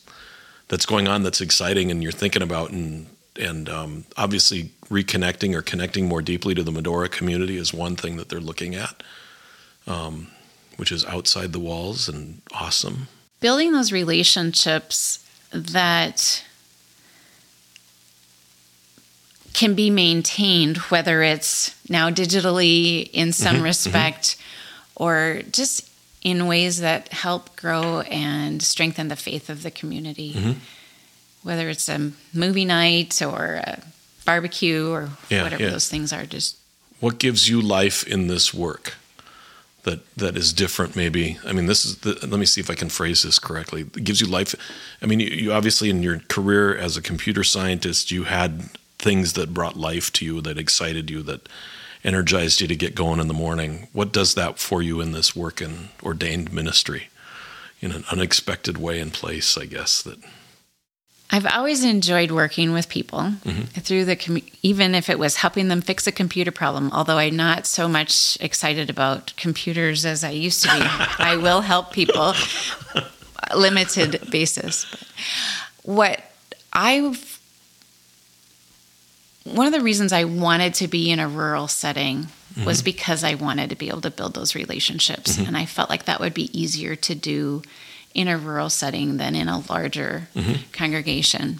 that's 0.68 0.86
going 0.86 1.08
on 1.08 1.22
that's 1.22 1.40
exciting, 1.40 1.90
and 1.90 2.02
you're 2.02 2.12
thinking 2.12 2.42
about, 2.42 2.70
and 2.70 3.06
and 3.38 3.68
um, 3.68 4.04
obviously 4.16 4.70
reconnecting 4.88 5.54
or 5.54 5.62
connecting 5.62 6.06
more 6.06 6.22
deeply 6.22 6.54
to 6.54 6.62
the 6.62 6.72
Medora 6.72 7.08
community 7.08 7.56
is 7.56 7.72
one 7.72 7.96
thing 7.96 8.16
that 8.16 8.28
they're 8.28 8.40
looking 8.40 8.74
at, 8.74 9.02
um, 9.86 10.28
which 10.76 10.92
is 10.92 11.04
outside 11.06 11.52
the 11.52 11.58
walls 11.58 12.08
and 12.08 12.42
awesome. 12.52 13.08
Building 13.40 13.72
those 13.72 13.92
relationships 13.92 15.26
that 15.50 16.44
can 19.52 19.74
be 19.74 19.88
maintained, 19.88 20.76
whether 20.78 21.22
it's 21.22 21.74
now 21.88 22.10
digitally 22.10 23.08
in 23.12 23.32
some 23.32 23.56
mm-hmm, 23.56 23.64
respect 23.64 24.22
mm-hmm. 24.36 25.02
or 25.02 25.42
just 25.50 25.88
in 26.22 26.46
ways 26.46 26.80
that 26.80 27.08
help 27.08 27.54
grow 27.54 28.00
and 28.00 28.62
strengthen 28.62 29.08
the 29.08 29.16
faith 29.16 29.48
of 29.48 29.62
the 29.62 29.70
community. 29.70 30.32
Mm-hmm. 30.32 30.58
Whether 31.44 31.68
it's 31.68 31.88
a 31.88 32.10
movie 32.32 32.64
night 32.64 33.22
or 33.22 33.62
a 33.64 33.80
barbecue 34.24 34.90
or 34.90 35.10
yeah, 35.30 35.44
whatever 35.44 35.62
yeah. 35.62 35.70
those 35.70 35.88
things 35.88 36.12
are, 36.12 36.26
just 36.26 36.56
what 36.98 37.18
gives 37.18 37.48
you 37.48 37.60
life 37.60 38.06
in 38.06 38.26
this 38.26 38.52
work 38.52 38.94
that 39.82 40.00
that 40.16 40.34
is 40.34 40.54
different 40.54 40.96
maybe 40.96 41.36
i 41.44 41.52
mean 41.52 41.66
this 41.66 41.84
is 41.84 41.98
the, 41.98 42.14
let 42.26 42.40
me 42.40 42.46
see 42.46 42.58
if 42.58 42.70
i 42.70 42.74
can 42.74 42.88
phrase 42.88 43.22
this 43.22 43.38
correctly 43.38 43.82
it 43.82 44.02
gives 44.02 44.18
you 44.18 44.26
life 44.26 44.54
i 45.02 45.06
mean 45.06 45.20
you, 45.20 45.26
you 45.26 45.52
obviously 45.52 45.90
in 45.90 46.02
your 46.02 46.20
career 46.20 46.74
as 46.74 46.96
a 46.96 47.02
computer 47.02 47.44
scientist 47.44 48.10
you 48.10 48.24
had 48.24 48.70
things 49.04 49.34
that 49.34 49.54
brought 49.54 49.76
life 49.76 50.10
to 50.14 50.24
you, 50.24 50.40
that 50.40 50.58
excited 50.58 51.10
you, 51.10 51.22
that 51.22 51.46
energized 52.02 52.60
you 52.60 52.66
to 52.66 52.74
get 52.74 52.94
going 52.94 53.20
in 53.20 53.28
the 53.28 53.34
morning. 53.34 53.86
What 53.92 54.12
does 54.12 54.34
that 54.34 54.58
for 54.58 54.82
you 54.82 55.00
in 55.00 55.12
this 55.12 55.36
work 55.36 55.60
in 55.60 55.90
ordained 56.02 56.52
ministry 56.52 57.08
in 57.80 57.92
an 57.92 58.04
unexpected 58.10 58.78
way 58.78 58.98
and 58.98 59.12
place, 59.12 59.58
I 59.58 59.66
guess 59.66 60.02
that 60.02 60.18
I've 61.34 61.46
always 61.46 61.82
enjoyed 61.82 62.30
working 62.30 62.72
with 62.72 62.88
people 62.88 63.18
mm-hmm. 63.18 63.62
through 63.80 64.04
the 64.04 64.14
com- 64.14 64.40
even 64.62 64.94
if 64.94 65.10
it 65.10 65.18
was 65.18 65.34
helping 65.34 65.66
them 65.66 65.80
fix 65.80 66.06
a 66.06 66.12
computer 66.12 66.52
problem. 66.52 66.92
Although 66.92 67.18
I'm 67.18 67.34
not 67.34 67.66
so 67.66 67.88
much 67.88 68.38
excited 68.40 68.88
about 68.88 69.34
computers 69.36 70.04
as 70.04 70.22
I 70.22 70.30
used 70.30 70.62
to 70.62 70.68
be, 70.68 70.78
I 71.18 71.36
will 71.36 71.60
help 71.60 71.90
people, 71.92 72.34
limited 73.52 74.30
basis. 74.30 74.86
But 74.88 75.08
what 75.82 76.22
I've 76.72 77.40
one 79.42 79.66
of 79.66 79.72
the 79.72 79.80
reasons 79.80 80.12
I 80.12 80.24
wanted 80.24 80.74
to 80.74 80.86
be 80.86 81.10
in 81.10 81.18
a 81.18 81.26
rural 81.26 81.66
setting 81.66 82.18
mm-hmm. 82.26 82.64
was 82.64 82.80
because 82.80 83.24
I 83.24 83.34
wanted 83.34 83.70
to 83.70 83.76
be 83.76 83.88
able 83.88 84.02
to 84.02 84.10
build 84.12 84.34
those 84.34 84.54
relationships. 84.54 85.36
Mm-hmm. 85.36 85.48
And 85.48 85.56
I 85.56 85.66
felt 85.66 85.90
like 85.90 86.04
that 86.04 86.20
would 86.20 86.32
be 86.32 86.56
easier 86.56 86.94
to 86.94 87.14
do 87.16 87.62
in 88.14 88.28
a 88.28 88.38
rural 88.38 88.70
setting 88.70 89.16
than 89.16 89.34
in 89.34 89.48
a 89.48 89.60
larger 89.68 90.28
mm-hmm. 90.34 90.62
congregation. 90.72 91.58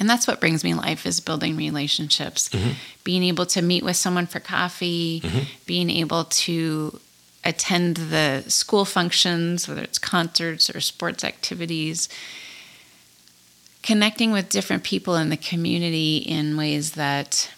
And 0.00 0.08
that's 0.08 0.26
what 0.26 0.40
brings 0.40 0.62
me 0.62 0.74
life 0.74 1.06
is 1.06 1.20
building 1.20 1.56
relationships. 1.56 2.48
Mm-hmm. 2.50 2.72
Being 3.02 3.24
able 3.24 3.46
to 3.46 3.62
meet 3.62 3.82
with 3.82 3.96
someone 3.96 4.26
for 4.26 4.40
coffee, 4.40 5.20
mm-hmm. 5.20 5.44
being 5.66 5.90
able 5.90 6.24
to 6.24 7.00
attend 7.44 7.96
the 7.96 8.44
school 8.48 8.84
functions, 8.84 9.66
whether 9.68 9.82
it's 9.82 9.98
concerts 9.98 10.68
or 10.74 10.80
sports 10.80 11.24
activities 11.24 12.08
connecting 13.88 14.32
with 14.32 14.50
different 14.50 14.84
people 14.84 15.16
in 15.16 15.30
the 15.30 15.36
community 15.36 16.18
in 16.18 16.58
ways 16.58 16.92
that 16.92 17.50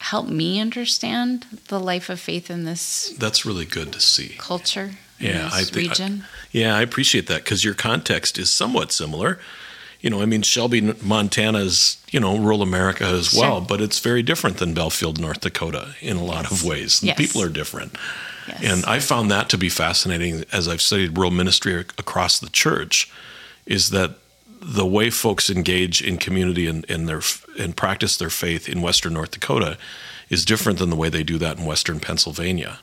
help 0.00 0.28
me 0.28 0.60
understand 0.60 1.46
the 1.68 1.80
life 1.80 2.10
of 2.10 2.20
faith 2.20 2.50
in 2.50 2.64
this 2.64 3.14
that's 3.18 3.46
really 3.46 3.64
good 3.64 3.90
to 3.90 4.00
see 4.00 4.34
culture 4.38 4.92
yeah 5.18 5.48
I 5.52 5.64
region 5.74 6.22
I, 6.22 6.26
yeah 6.52 6.76
i 6.76 6.82
appreciate 6.82 7.26
that 7.26 7.44
because 7.44 7.64
your 7.64 7.74
context 7.74 8.38
is 8.38 8.50
somewhat 8.50 8.92
similar 8.92 9.38
you 10.00 10.10
know 10.10 10.20
i 10.20 10.26
mean 10.26 10.42
shelby 10.42 10.80
montana 11.02 11.58
is 11.58 12.02
you 12.10 12.20
know 12.20 12.38
rural 12.38 12.62
america 12.62 13.04
as 13.04 13.28
sure. 13.28 13.42
well 13.42 13.60
but 13.60 13.80
it's 13.80 13.98
very 13.98 14.22
different 14.22 14.58
than 14.58 14.74
belfield 14.74 15.20
north 15.20 15.40
dakota 15.40 15.94
in 16.00 16.16
a 16.16 16.24
lot 16.24 16.44
yes. 16.44 16.52
of 16.52 16.64
ways 16.64 17.02
yes. 17.02 17.16
people 17.16 17.42
are 17.42 17.48
different 17.48 17.96
yes. 18.46 18.62
and 18.62 18.84
i 18.86 18.98
found 18.98 19.30
that 19.30 19.48
to 19.48 19.58
be 19.58 19.68
fascinating 19.68 20.44
as 20.52 20.68
i've 20.68 20.82
studied 20.82 21.16
rural 21.16 21.30
ministry 21.30 21.74
across 21.74 22.38
the 22.38 22.50
church 22.50 23.10
is 23.66 23.90
that 23.90 24.14
the 24.60 24.86
way 24.86 25.08
folks 25.10 25.48
engage 25.48 26.02
in 26.02 26.16
community 26.16 26.66
and, 26.66 26.88
and 26.90 27.08
their 27.08 27.20
and 27.58 27.76
practice 27.76 28.16
their 28.16 28.30
faith 28.30 28.68
in 28.68 28.82
Western 28.82 29.14
North 29.14 29.30
Dakota 29.30 29.78
is 30.30 30.44
different 30.44 30.80
than 30.80 30.90
the 30.90 30.96
way 30.96 31.08
they 31.08 31.22
do 31.22 31.38
that 31.38 31.58
in 31.58 31.64
Western 31.64 32.00
Pennsylvania 32.00 32.80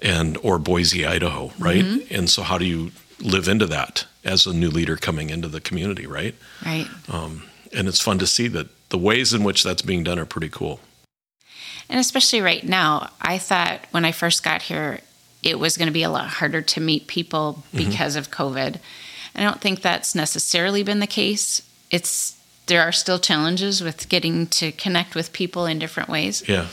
and 0.00 0.38
or 0.42 0.58
Boise, 0.58 1.06
Idaho, 1.06 1.52
right? 1.58 1.84
Mm-hmm. 1.84 2.14
And 2.14 2.30
so, 2.30 2.42
how 2.42 2.58
do 2.58 2.64
you 2.64 2.92
live 3.20 3.48
into 3.48 3.66
that 3.66 4.06
as 4.24 4.46
a 4.46 4.52
new 4.52 4.70
leader 4.70 4.96
coming 4.96 5.30
into 5.30 5.48
the 5.48 5.60
community, 5.60 6.06
right? 6.06 6.34
Right. 6.64 6.86
Um, 7.08 7.44
and 7.72 7.88
it's 7.88 8.00
fun 8.00 8.18
to 8.20 8.26
see 8.26 8.48
that 8.48 8.68
the 8.90 8.98
ways 8.98 9.32
in 9.32 9.44
which 9.44 9.62
that's 9.62 9.82
being 9.82 10.04
done 10.04 10.18
are 10.18 10.24
pretty 10.24 10.48
cool. 10.48 10.80
And 11.88 11.98
especially 11.98 12.40
right 12.40 12.64
now, 12.64 13.10
I 13.20 13.38
thought 13.38 13.80
when 13.90 14.04
I 14.04 14.12
first 14.12 14.42
got 14.42 14.62
here, 14.62 15.00
it 15.42 15.58
was 15.58 15.76
going 15.76 15.86
to 15.86 15.92
be 15.92 16.02
a 16.02 16.10
lot 16.10 16.28
harder 16.28 16.62
to 16.62 16.80
meet 16.80 17.06
people 17.06 17.64
mm-hmm. 17.72 17.88
because 17.88 18.16
mm-hmm. 18.16 18.20
of 18.20 18.30
COVID. 18.30 18.80
I 19.34 19.42
don't 19.42 19.60
think 19.60 19.80
that's 19.80 20.14
necessarily 20.14 20.82
been 20.82 21.00
the 21.00 21.06
case. 21.06 21.62
It's 21.90 22.36
there 22.66 22.82
are 22.82 22.92
still 22.92 23.18
challenges 23.18 23.82
with 23.82 24.08
getting 24.08 24.46
to 24.48 24.72
connect 24.72 25.14
with 25.14 25.32
people 25.32 25.64
in 25.64 25.78
different 25.78 26.08
ways. 26.08 26.46
Yeah. 26.46 26.66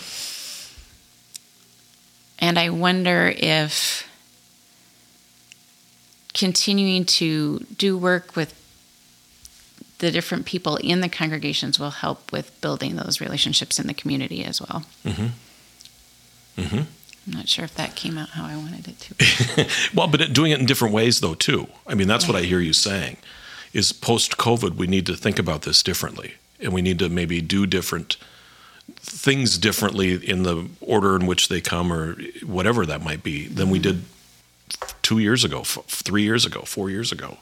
And 2.39 2.59
I 2.59 2.69
wonder 2.69 3.33
if 3.35 4.07
continuing 6.33 7.05
to 7.05 7.59
do 7.77 7.97
work 7.97 8.35
with 8.35 8.53
the 9.99 10.11
different 10.11 10.45
people 10.45 10.75
in 10.77 10.99
the 10.99 11.09
congregations 11.09 11.79
will 11.79 11.91
help 11.91 12.31
with 12.31 12.59
building 12.61 12.97
those 12.97 13.21
relationships 13.21 13.79
in 13.79 13.87
the 13.87 13.93
community 13.93 14.43
as 14.43 14.59
well. 14.61 14.83
Mm-hmm. 15.05 16.61
Mm-hmm. 16.61 16.81
I'm 17.27 17.33
not 17.33 17.47
sure 17.47 17.65
if 17.65 17.73
that 17.75 17.95
came 17.95 18.17
out 18.17 18.29
how 18.29 18.45
I 18.45 18.55
wanted 18.55 18.87
it 18.87 18.99
to. 18.99 19.67
well, 19.95 20.07
but 20.07 20.31
doing 20.31 20.51
it 20.51 20.59
in 20.59 20.65
different 20.65 20.93
ways, 20.93 21.21
though, 21.21 21.33
too. 21.33 21.67
I 21.87 21.95
mean, 21.95 22.07
that's 22.07 22.25
right. 22.25 22.33
what 22.33 22.43
I 22.43 22.45
hear 22.45 22.59
you 22.59 22.73
saying. 22.73 23.17
Is 23.73 23.91
post 23.91 24.37
COVID, 24.37 24.75
we 24.75 24.87
need 24.87 25.05
to 25.07 25.15
think 25.15 25.39
about 25.39 25.63
this 25.63 25.81
differently, 25.81 26.35
and 26.59 26.71
we 26.71 26.81
need 26.81 26.99
to 26.99 27.09
maybe 27.09 27.41
do 27.41 27.65
different 27.65 28.17
things 29.05 29.57
differently 29.57 30.13
in 30.13 30.43
the 30.43 30.67
order 30.81 31.15
in 31.15 31.27
which 31.27 31.47
they 31.47 31.61
come, 31.61 31.93
or 31.93 32.15
whatever 32.43 32.85
that 32.85 33.03
might 33.03 33.23
be, 33.23 33.47
than 33.47 33.65
mm-hmm. 33.65 33.71
we 33.71 33.79
did 33.79 34.01
two 35.01 35.19
years 35.19 35.43
ago, 35.43 35.63
three 35.63 36.23
years 36.23 36.45
ago, 36.45 36.61
four 36.61 36.89
years 36.89 37.11
ago. 37.11 37.37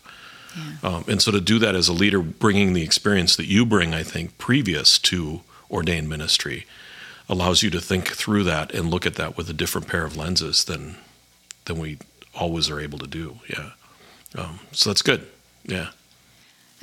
Yeah. 0.55 0.89
Um, 0.89 1.05
and 1.07 1.21
so 1.21 1.31
to 1.31 1.41
do 1.41 1.57
that 1.59 1.73
as 1.73 1.87
a 1.87 1.93
leader, 1.93 2.21
bringing 2.21 2.73
the 2.73 2.83
experience 2.83 3.35
that 3.37 3.47
you 3.47 3.65
bring, 3.65 3.93
I 3.93 4.03
think, 4.03 4.37
previous 4.37 4.99
to 4.99 5.41
ordained 5.71 6.09
ministry, 6.09 6.65
allows 7.27 7.63
you 7.63 7.69
to 7.71 7.81
think 7.81 8.09
through 8.09 8.43
that 8.43 8.73
and 8.73 8.91
look 8.91 9.05
at 9.05 9.15
that 9.15 9.37
with 9.37 9.49
a 9.49 9.53
different 9.53 9.87
pair 9.87 10.05
of 10.05 10.15
lenses 10.17 10.65
than 10.65 10.97
than 11.65 11.79
we 11.79 11.97
always 12.35 12.69
are 12.69 12.79
able 12.79 12.99
to 12.99 13.07
do. 13.07 13.39
Yeah. 13.49 13.71
Um, 14.37 14.59
so 14.73 14.89
that's 14.89 15.01
good. 15.01 15.25
Yeah. 15.65 15.89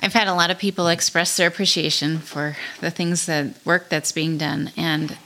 I've 0.00 0.14
had 0.14 0.28
a 0.28 0.34
lot 0.34 0.50
of 0.50 0.58
people 0.58 0.88
express 0.88 1.36
their 1.36 1.48
appreciation 1.48 2.18
for 2.18 2.56
the 2.80 2.90
things 2.90 3.26
that 3.26 3.54
work 3.66 3.90
that's 3.90 4.12
being 4.12 4.38
done, 4.38 4.72
and 4.76 5.16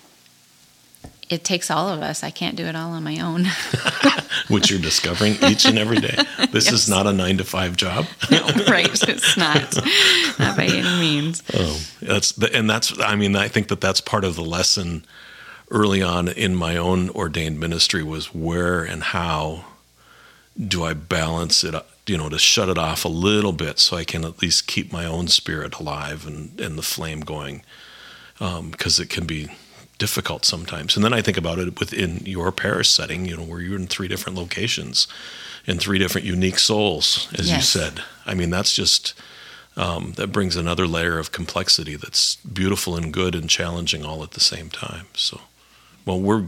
it 1.31 1.45
takes 1.45 1.71
all 1.71 1.89
of 1.89 2.03
us. 2.03 2.25
I 2.25 2.31
can't 2.31 2.57
do 2.57 2.65
it 2.65 2.75
all 2.75 2.91
on 2.93 3.05
my 3.05 3.21
own. 3.21 3.47
Which 4.49 4.71
you're 4.71 4.81
discovering 4.81 5.37
each 5.45 5.65
and 5.65 5.79
every 5.79 5.99
day. 5.99 6.17
This 6.51 6.67
yes. 6.67 6.73
is 6.73 6.89
not 6.89 7.07
a 7.07 7.13
nine 7.13 7.39
to 7.39 7.45
five 7.45 7.77
job. 7.77 8.07
no, 8.31 8.45
right? 8.69 8.91
It's 9.09 9.37
not, 9.37 9.77
not 10.39 10.57
by 10.57 10.65
any 10.65 11.01
means. 11.01 11.43
Oh, 11.55 11.81
that's 12.03 12.33
the, 12.33 12.55
and 12.55 12.69
that's. 12.69 12.99
I 13.01 13.15
mean, 13.15 13.37
I 13.37 13.49
think 13.49 13.69
that 13.69 13.81
that's 13.81 14.01
part 14.01 14.25
of 14.25 14.35
the 14.35 14.45
lesson 14.45 15.07
early 15.71 16.03
on 16.03 16.29
in 16.29 16.55
my 16.55 16.77
own 16.77 17.11
ordained 17.11 17.59
ministry 17.59 18.03
was 18.03 18.35
where 18.35 18.83
and 18.83 19.03
how 19.03 19.65
do 20.57 20.85
I 20.85 20.95
balance 20.95 21.65
it, 21.65 21.75
you 22.07 22.17
know, 22.17 22.29
to 22.29 22.39
shut 22.39 22.69
it 22.69 22.79
off 22.79 23.05
a 23.05 23.09
little 23.09 23.53
bit 23.53 23.79
so 23.79 23.97
I 23.97 24.05
can 24.05 24.25
at 24.25 24.41
least 24.41 24.67
keep 24.67 24.93
my 24.93 25.05
own 25.05 25.29
spirit 25.29 25.79
alive 25.79 26.27
and, 26.27 26.59
and 26.61 26.79
the 26.79 26.83
flame 26.83 27.21
going. 27.21 27.63
Because 28.39 28.99
um, 28.99 29.03
it 29.03 29.11
can 29.11 29.27
be 29.27 29.49
difficult 29.99 30.45
sometimes. 30.45 30.97
And 30.97 31.05
then 31.05 31.13
I 31.13 31.23
think 31.23 31.37
about 31.37 31.59
it 31.59 31.79
within 31.79 32.19
your 32.27 32.51
parish 32.51 32.91
setting, 32.91 33.27
you 33.27 33.37
know, 33.37 33.45
where 33.45 33.61
you're 33.61 33.79
in 33.79 33.87
three 33.87 34.09
different 34.09 34.37
locations 34.37 35.07
and 35.67 35.81
three 35.81 35.99
different 35.99 36.27
unique 36.27 36.59
souls, 36.59 37.29
as 37.39 37.49
yes. 37.49 37.57
you 37.57 37.63
said. 37.63 38.03
I 38.27 38.35
mean, 38.35 38.51
that's 38.51 38.75
just, 38.75 39.15
um, 39.77 40.13
that 40.17 40.33
brings 40.33 40.57
another 40.57 40.87
layer 40.87 41.19
of 41.19 41.33
complexity 41.33 41.97
that's 41.97 42.37
beautiful 42.37 42.97
and 42.97 43.13
good 43.13 43.35
and 43.35 43.49
challenging 43.49 44.05
all 44.05 44.23
at 44.23 44.33
the 44.33 44.41
same 44.41 44.69
time. 44.69 45.07
So 45.15 45.41
well, 46.07 46.21
we're 46.21 46.47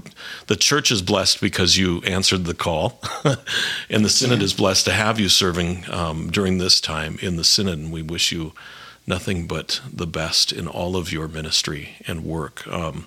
the 0.49 0.57
church 0.57 0.91
is 0.91 1.03
blessed 1.03 1.41
because 1.41 1.77
you 1.77 2.03
answered 2.03 2.45
the 2.45 2.55
call, 2.55 3.01
and 3.91 4.05
the 4.05 4.11
synod 4.11 4.39
yeah. 4.39 4.45
is 4.45 4.55
blessed 4.55 4.85
to 4.87 4.93
have 4.93 5.19
you 5.19 5.29
serving 5.29 5.85
um, 5.91 6.31
during 6.31 6.59
this 6.59 6.81
time 6.81 7.19
in 7.23 7.37
the 7.37 7.45
synod. 7.45 7.79
And 7.79 7.93
we 7.93 8.03
wish 8.03 8.33
you 8.33 8.53
nothing 9.07 9.47
but 9.47 9.81
the 9.91 10.07
best 10.07 10.53
in 10.53 10.69
all 10.69 10.97
of 10.97 11.13
your 11.13 11.29
ministry 11.29 11.97
and 12.07 12.25
work. 12.25 12.67
Um, 12.69 13.07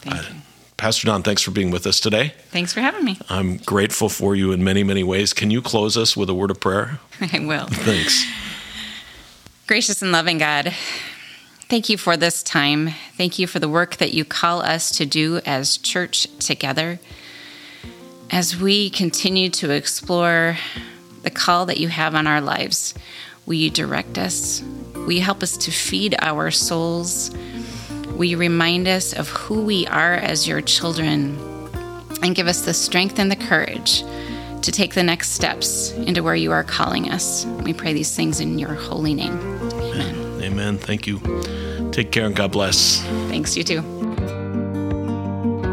Thank 0.00 0.16
I, 0.16 0.28
you. 0.28 0.34
Pastor 0.76 1.06
Dawn, 1.06 1.22
thanks 1.22 1.40
for 1.40 1.52
being 1.52 1.70
with 1.70 1.86
us 1.86 2.00
today. 2.00 2.34
Thanks 2.50 2.72
for 2.72 2.80
having 2.80 3.04
me. 3.04 3.16
I'm 3.28 3.58
grateful 3.58 4.08
for 4.08 4.34
you 4.34 4.50
in 4.52 4.64
many, 4.64 4.82
many 4.82 5.04
ways. 5.04 5.32
Can 5.32 5.50
you 5.50 5.62
close 5.62 5.96
us 5.96 6.16
with 6.16 6.28
a 6.28 6.34
word 6.34 6.50
of 6.50 6.60
prayer? 6.60 6.98
I 7.32 7.38
will. 7.38 7.66
Thanks. 7.66 8.24
Gracious 9.66 10.02
and 10.02 10.12
loving 10.12 10.38
God, 10.38 10.74
Thank 11.68 11.88
you 11.88 11.96
for 11.96 12.16
this 12.16 12.42
time. 12.42 12.90
Thank 13.16 13.38
you 13.38 13.46
for 13.46 13.58
the 13.58 13.68
work 13.68 13.96
that 13.96 14.12
you 14.12 14.24
call 14.24 14.60
us 14.60 14.90
to 14.98 15.06
do 15.06 15.40
as 15.46 15.78
church 15.78 16.28
together. 16.38 17.00
As 18.30 18.60
we 18.60 18.90
continue 18.90 19.48
to 19.50 19.70
explore 19.70 20.58
the 21.22 21.30
call 21.30 21.66
that 21.66 21.78
you 21.78 21.88
have 21.88 22.14
on 22.14 22.26
our 22.26 22.40
lives, 22.40 22.94
will 23.46 23.54
you 23.54 23.70
direct 23.70 24.18
us? 24.18 24.62
Will 24.94 25.12
you 25.12 25.22
help 25.22 25.42
us 25.42 25.56
to 25.56 25.70
feed 25.70 26.14
our 26.20 26.50
souls? 26.50 27.30
Will 28.10 28.24
you 28.24 28.36
remind 28.36 28.86
us 28.86 29.12
of 29.12 29.28
who 29.28 29.64
we 29.64 29.86
are 29.86 30.14
as 30.14 30.46
your 30.46 30.60
children 30.60 31.38
and 32.22 32.34
give 32.34 32.46
us 32.46 32.62
the 32.62 32.74
strength 32.74 33.18
and 33.18 33.30
the 33.30 33.36
courage 33.36 34.04
to 34.62 34.70
take 34.70 34.94
the 34.94 35.02
next 35.02 35.30
steps 35.30 35.92
into 35.92 36.22
where 36.22 36.36
you 36.36 36.52
are 36.52 36.64
calling 36.64 37.10
us? 37.10 37.46
We 37.46 37.72
pray 37.72 37.94
these 37.94 38.14
things 38.14 38.40
in 38.40 38.58
your 38.58 38.74
holy 38.74 39.14
name. 39.14 39.38
Amen. 39.72 40.23
Amen. 40.44 40.78
Thank 40.78 41.06
you. 41.06 41.20
Take 41.90 42.12
care 42.12 42.26
and 42.26 42.36
God 42.36 42.52
bless. 42.52 43.00
Thanks, 43.28 43.56
you 43.56 43.64
too. 43.64 43.82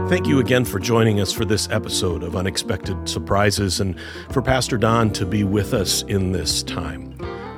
Thank 0.09 0.27
you 0.27 0.39
again 0.39 0.65
for 0.65 0.79
joining 0.79 1.21
us 1.21 1.31
for 1.31 1.45
this 1.45 1.69
episode 1.69 2.23
of 2.23 2.35
Unexpected 2.35 3.07
Surprises 3.07 3.79
and 3.79 3.97
for 4.29 4.41
Pastor 4.41 4.77
Dawn 4.77 5.11
to 5.13 5.25
be 5.25 5.43
with 5.43 5.73
us 5.73 6.01
in 6.03 6.31
this 6.31 6.63
time. 6.63 7.15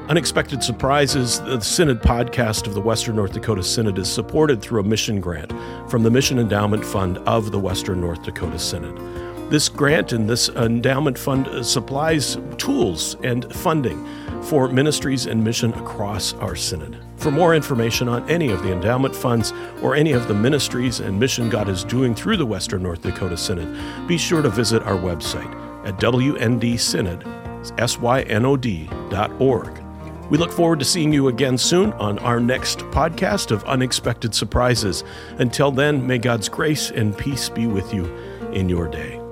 Unexpected 0.10 0.62
Surprises, 0.62 1.39
the 1.41 1.60
Synod 1.62 2.02
podcast 2.02 2.67
of 2.67 2.73
the 2.73 2.82
Western 2.82 3.15
North 3.15 3.34
Dakota 3.34 3.63
Synod, 3.63 3.97
is 3.97 4.12
supported 4.12 4.62
through 4.62 4.82
a 4.82 4.84
mission 4.84 5.19
grant 5.19 5.52
from 5.89 6.04
the 6.04 6.12
Mission 6.12 6.38
Endowment 6.38 6.86
Fund 6.86 7.17
of 7.19 7.52
the 7.52 7.60
Western 7.60 8.02
North 8.02 8.21
Dakota 8.21 8.60
Synod. 8.60 8.99
This 9.49 9.69
grant 9.69 10.12
and 10.12 10.30
this 10.30 10.49
endowment 10.49 11.17
fund 11.17 11.65
supplies 11.65 12.38
tools 12.58 13.15
and 13.23 13.52
funding 13.54 14.06
for 14.43 14.67
ministries 14.67 15.25
and 15.25 15.43
mission 15.43 15.73
across 15.73 16.34
our 16.36 16.56
synod. 16.56 16.97
For 17.17 17.32
more 17.32 17.56
information 17.56 18.08
on 18.08 18.29
any 18.29 18.49
of 18.51 18.62
the 18.63 18.71
endowment 18.71 19.15
funds 19.15 19.53
or 19.82 19.95
any 19.95 20.12
of 20.12 20.27
the 20.27 20.34
ministries 20.34 20.99
and 20.99 21.19
mission 21.19 21.49
God 21.49 21.69
is 21.69 21.84
doing 21.84 22.13
through 22.13 22.38
the 22.38 22.45
Western 22.45 22.84
North 22.84 23.01
Dakota 23.01 23.38
Synod, 23.38 24.08
be 24.08 24.17
sure 24.17 24.41
to 24.41 24.49
visit 24.49 24.84
our 24.84 24.97
website 24.97 25.51
at 25.86 25.97
wndSynod.org. 25.97 26.60
We 30.29 30.38
look 30.38 30.51
forward 30.51 30.79
to 30.79 30.86
seeing 30.86 31.13
you 31.13 31.27
again 31.27 31.58
soon 31.58 31.93
on 31.93 32.17
our 32.19 32.39
next 32.39 32.79
podcast 32.79 33.51
of 33.51 33.63
Unexpected 33.65 34.34
Surprises. 34.34 35.03
Until 35.38 35.71
then, 35.71 36.08
may 36.08 36.17
God's 36.17 36.49
grace 36.49 36.91
and 36.91 37.17
peace 37.17 37.49
be 37.49 37.67
with 37.67 37.93
you 37.93 38.06
in 38.51 38.69
your 38.69 38.88
day. 38.88 39.22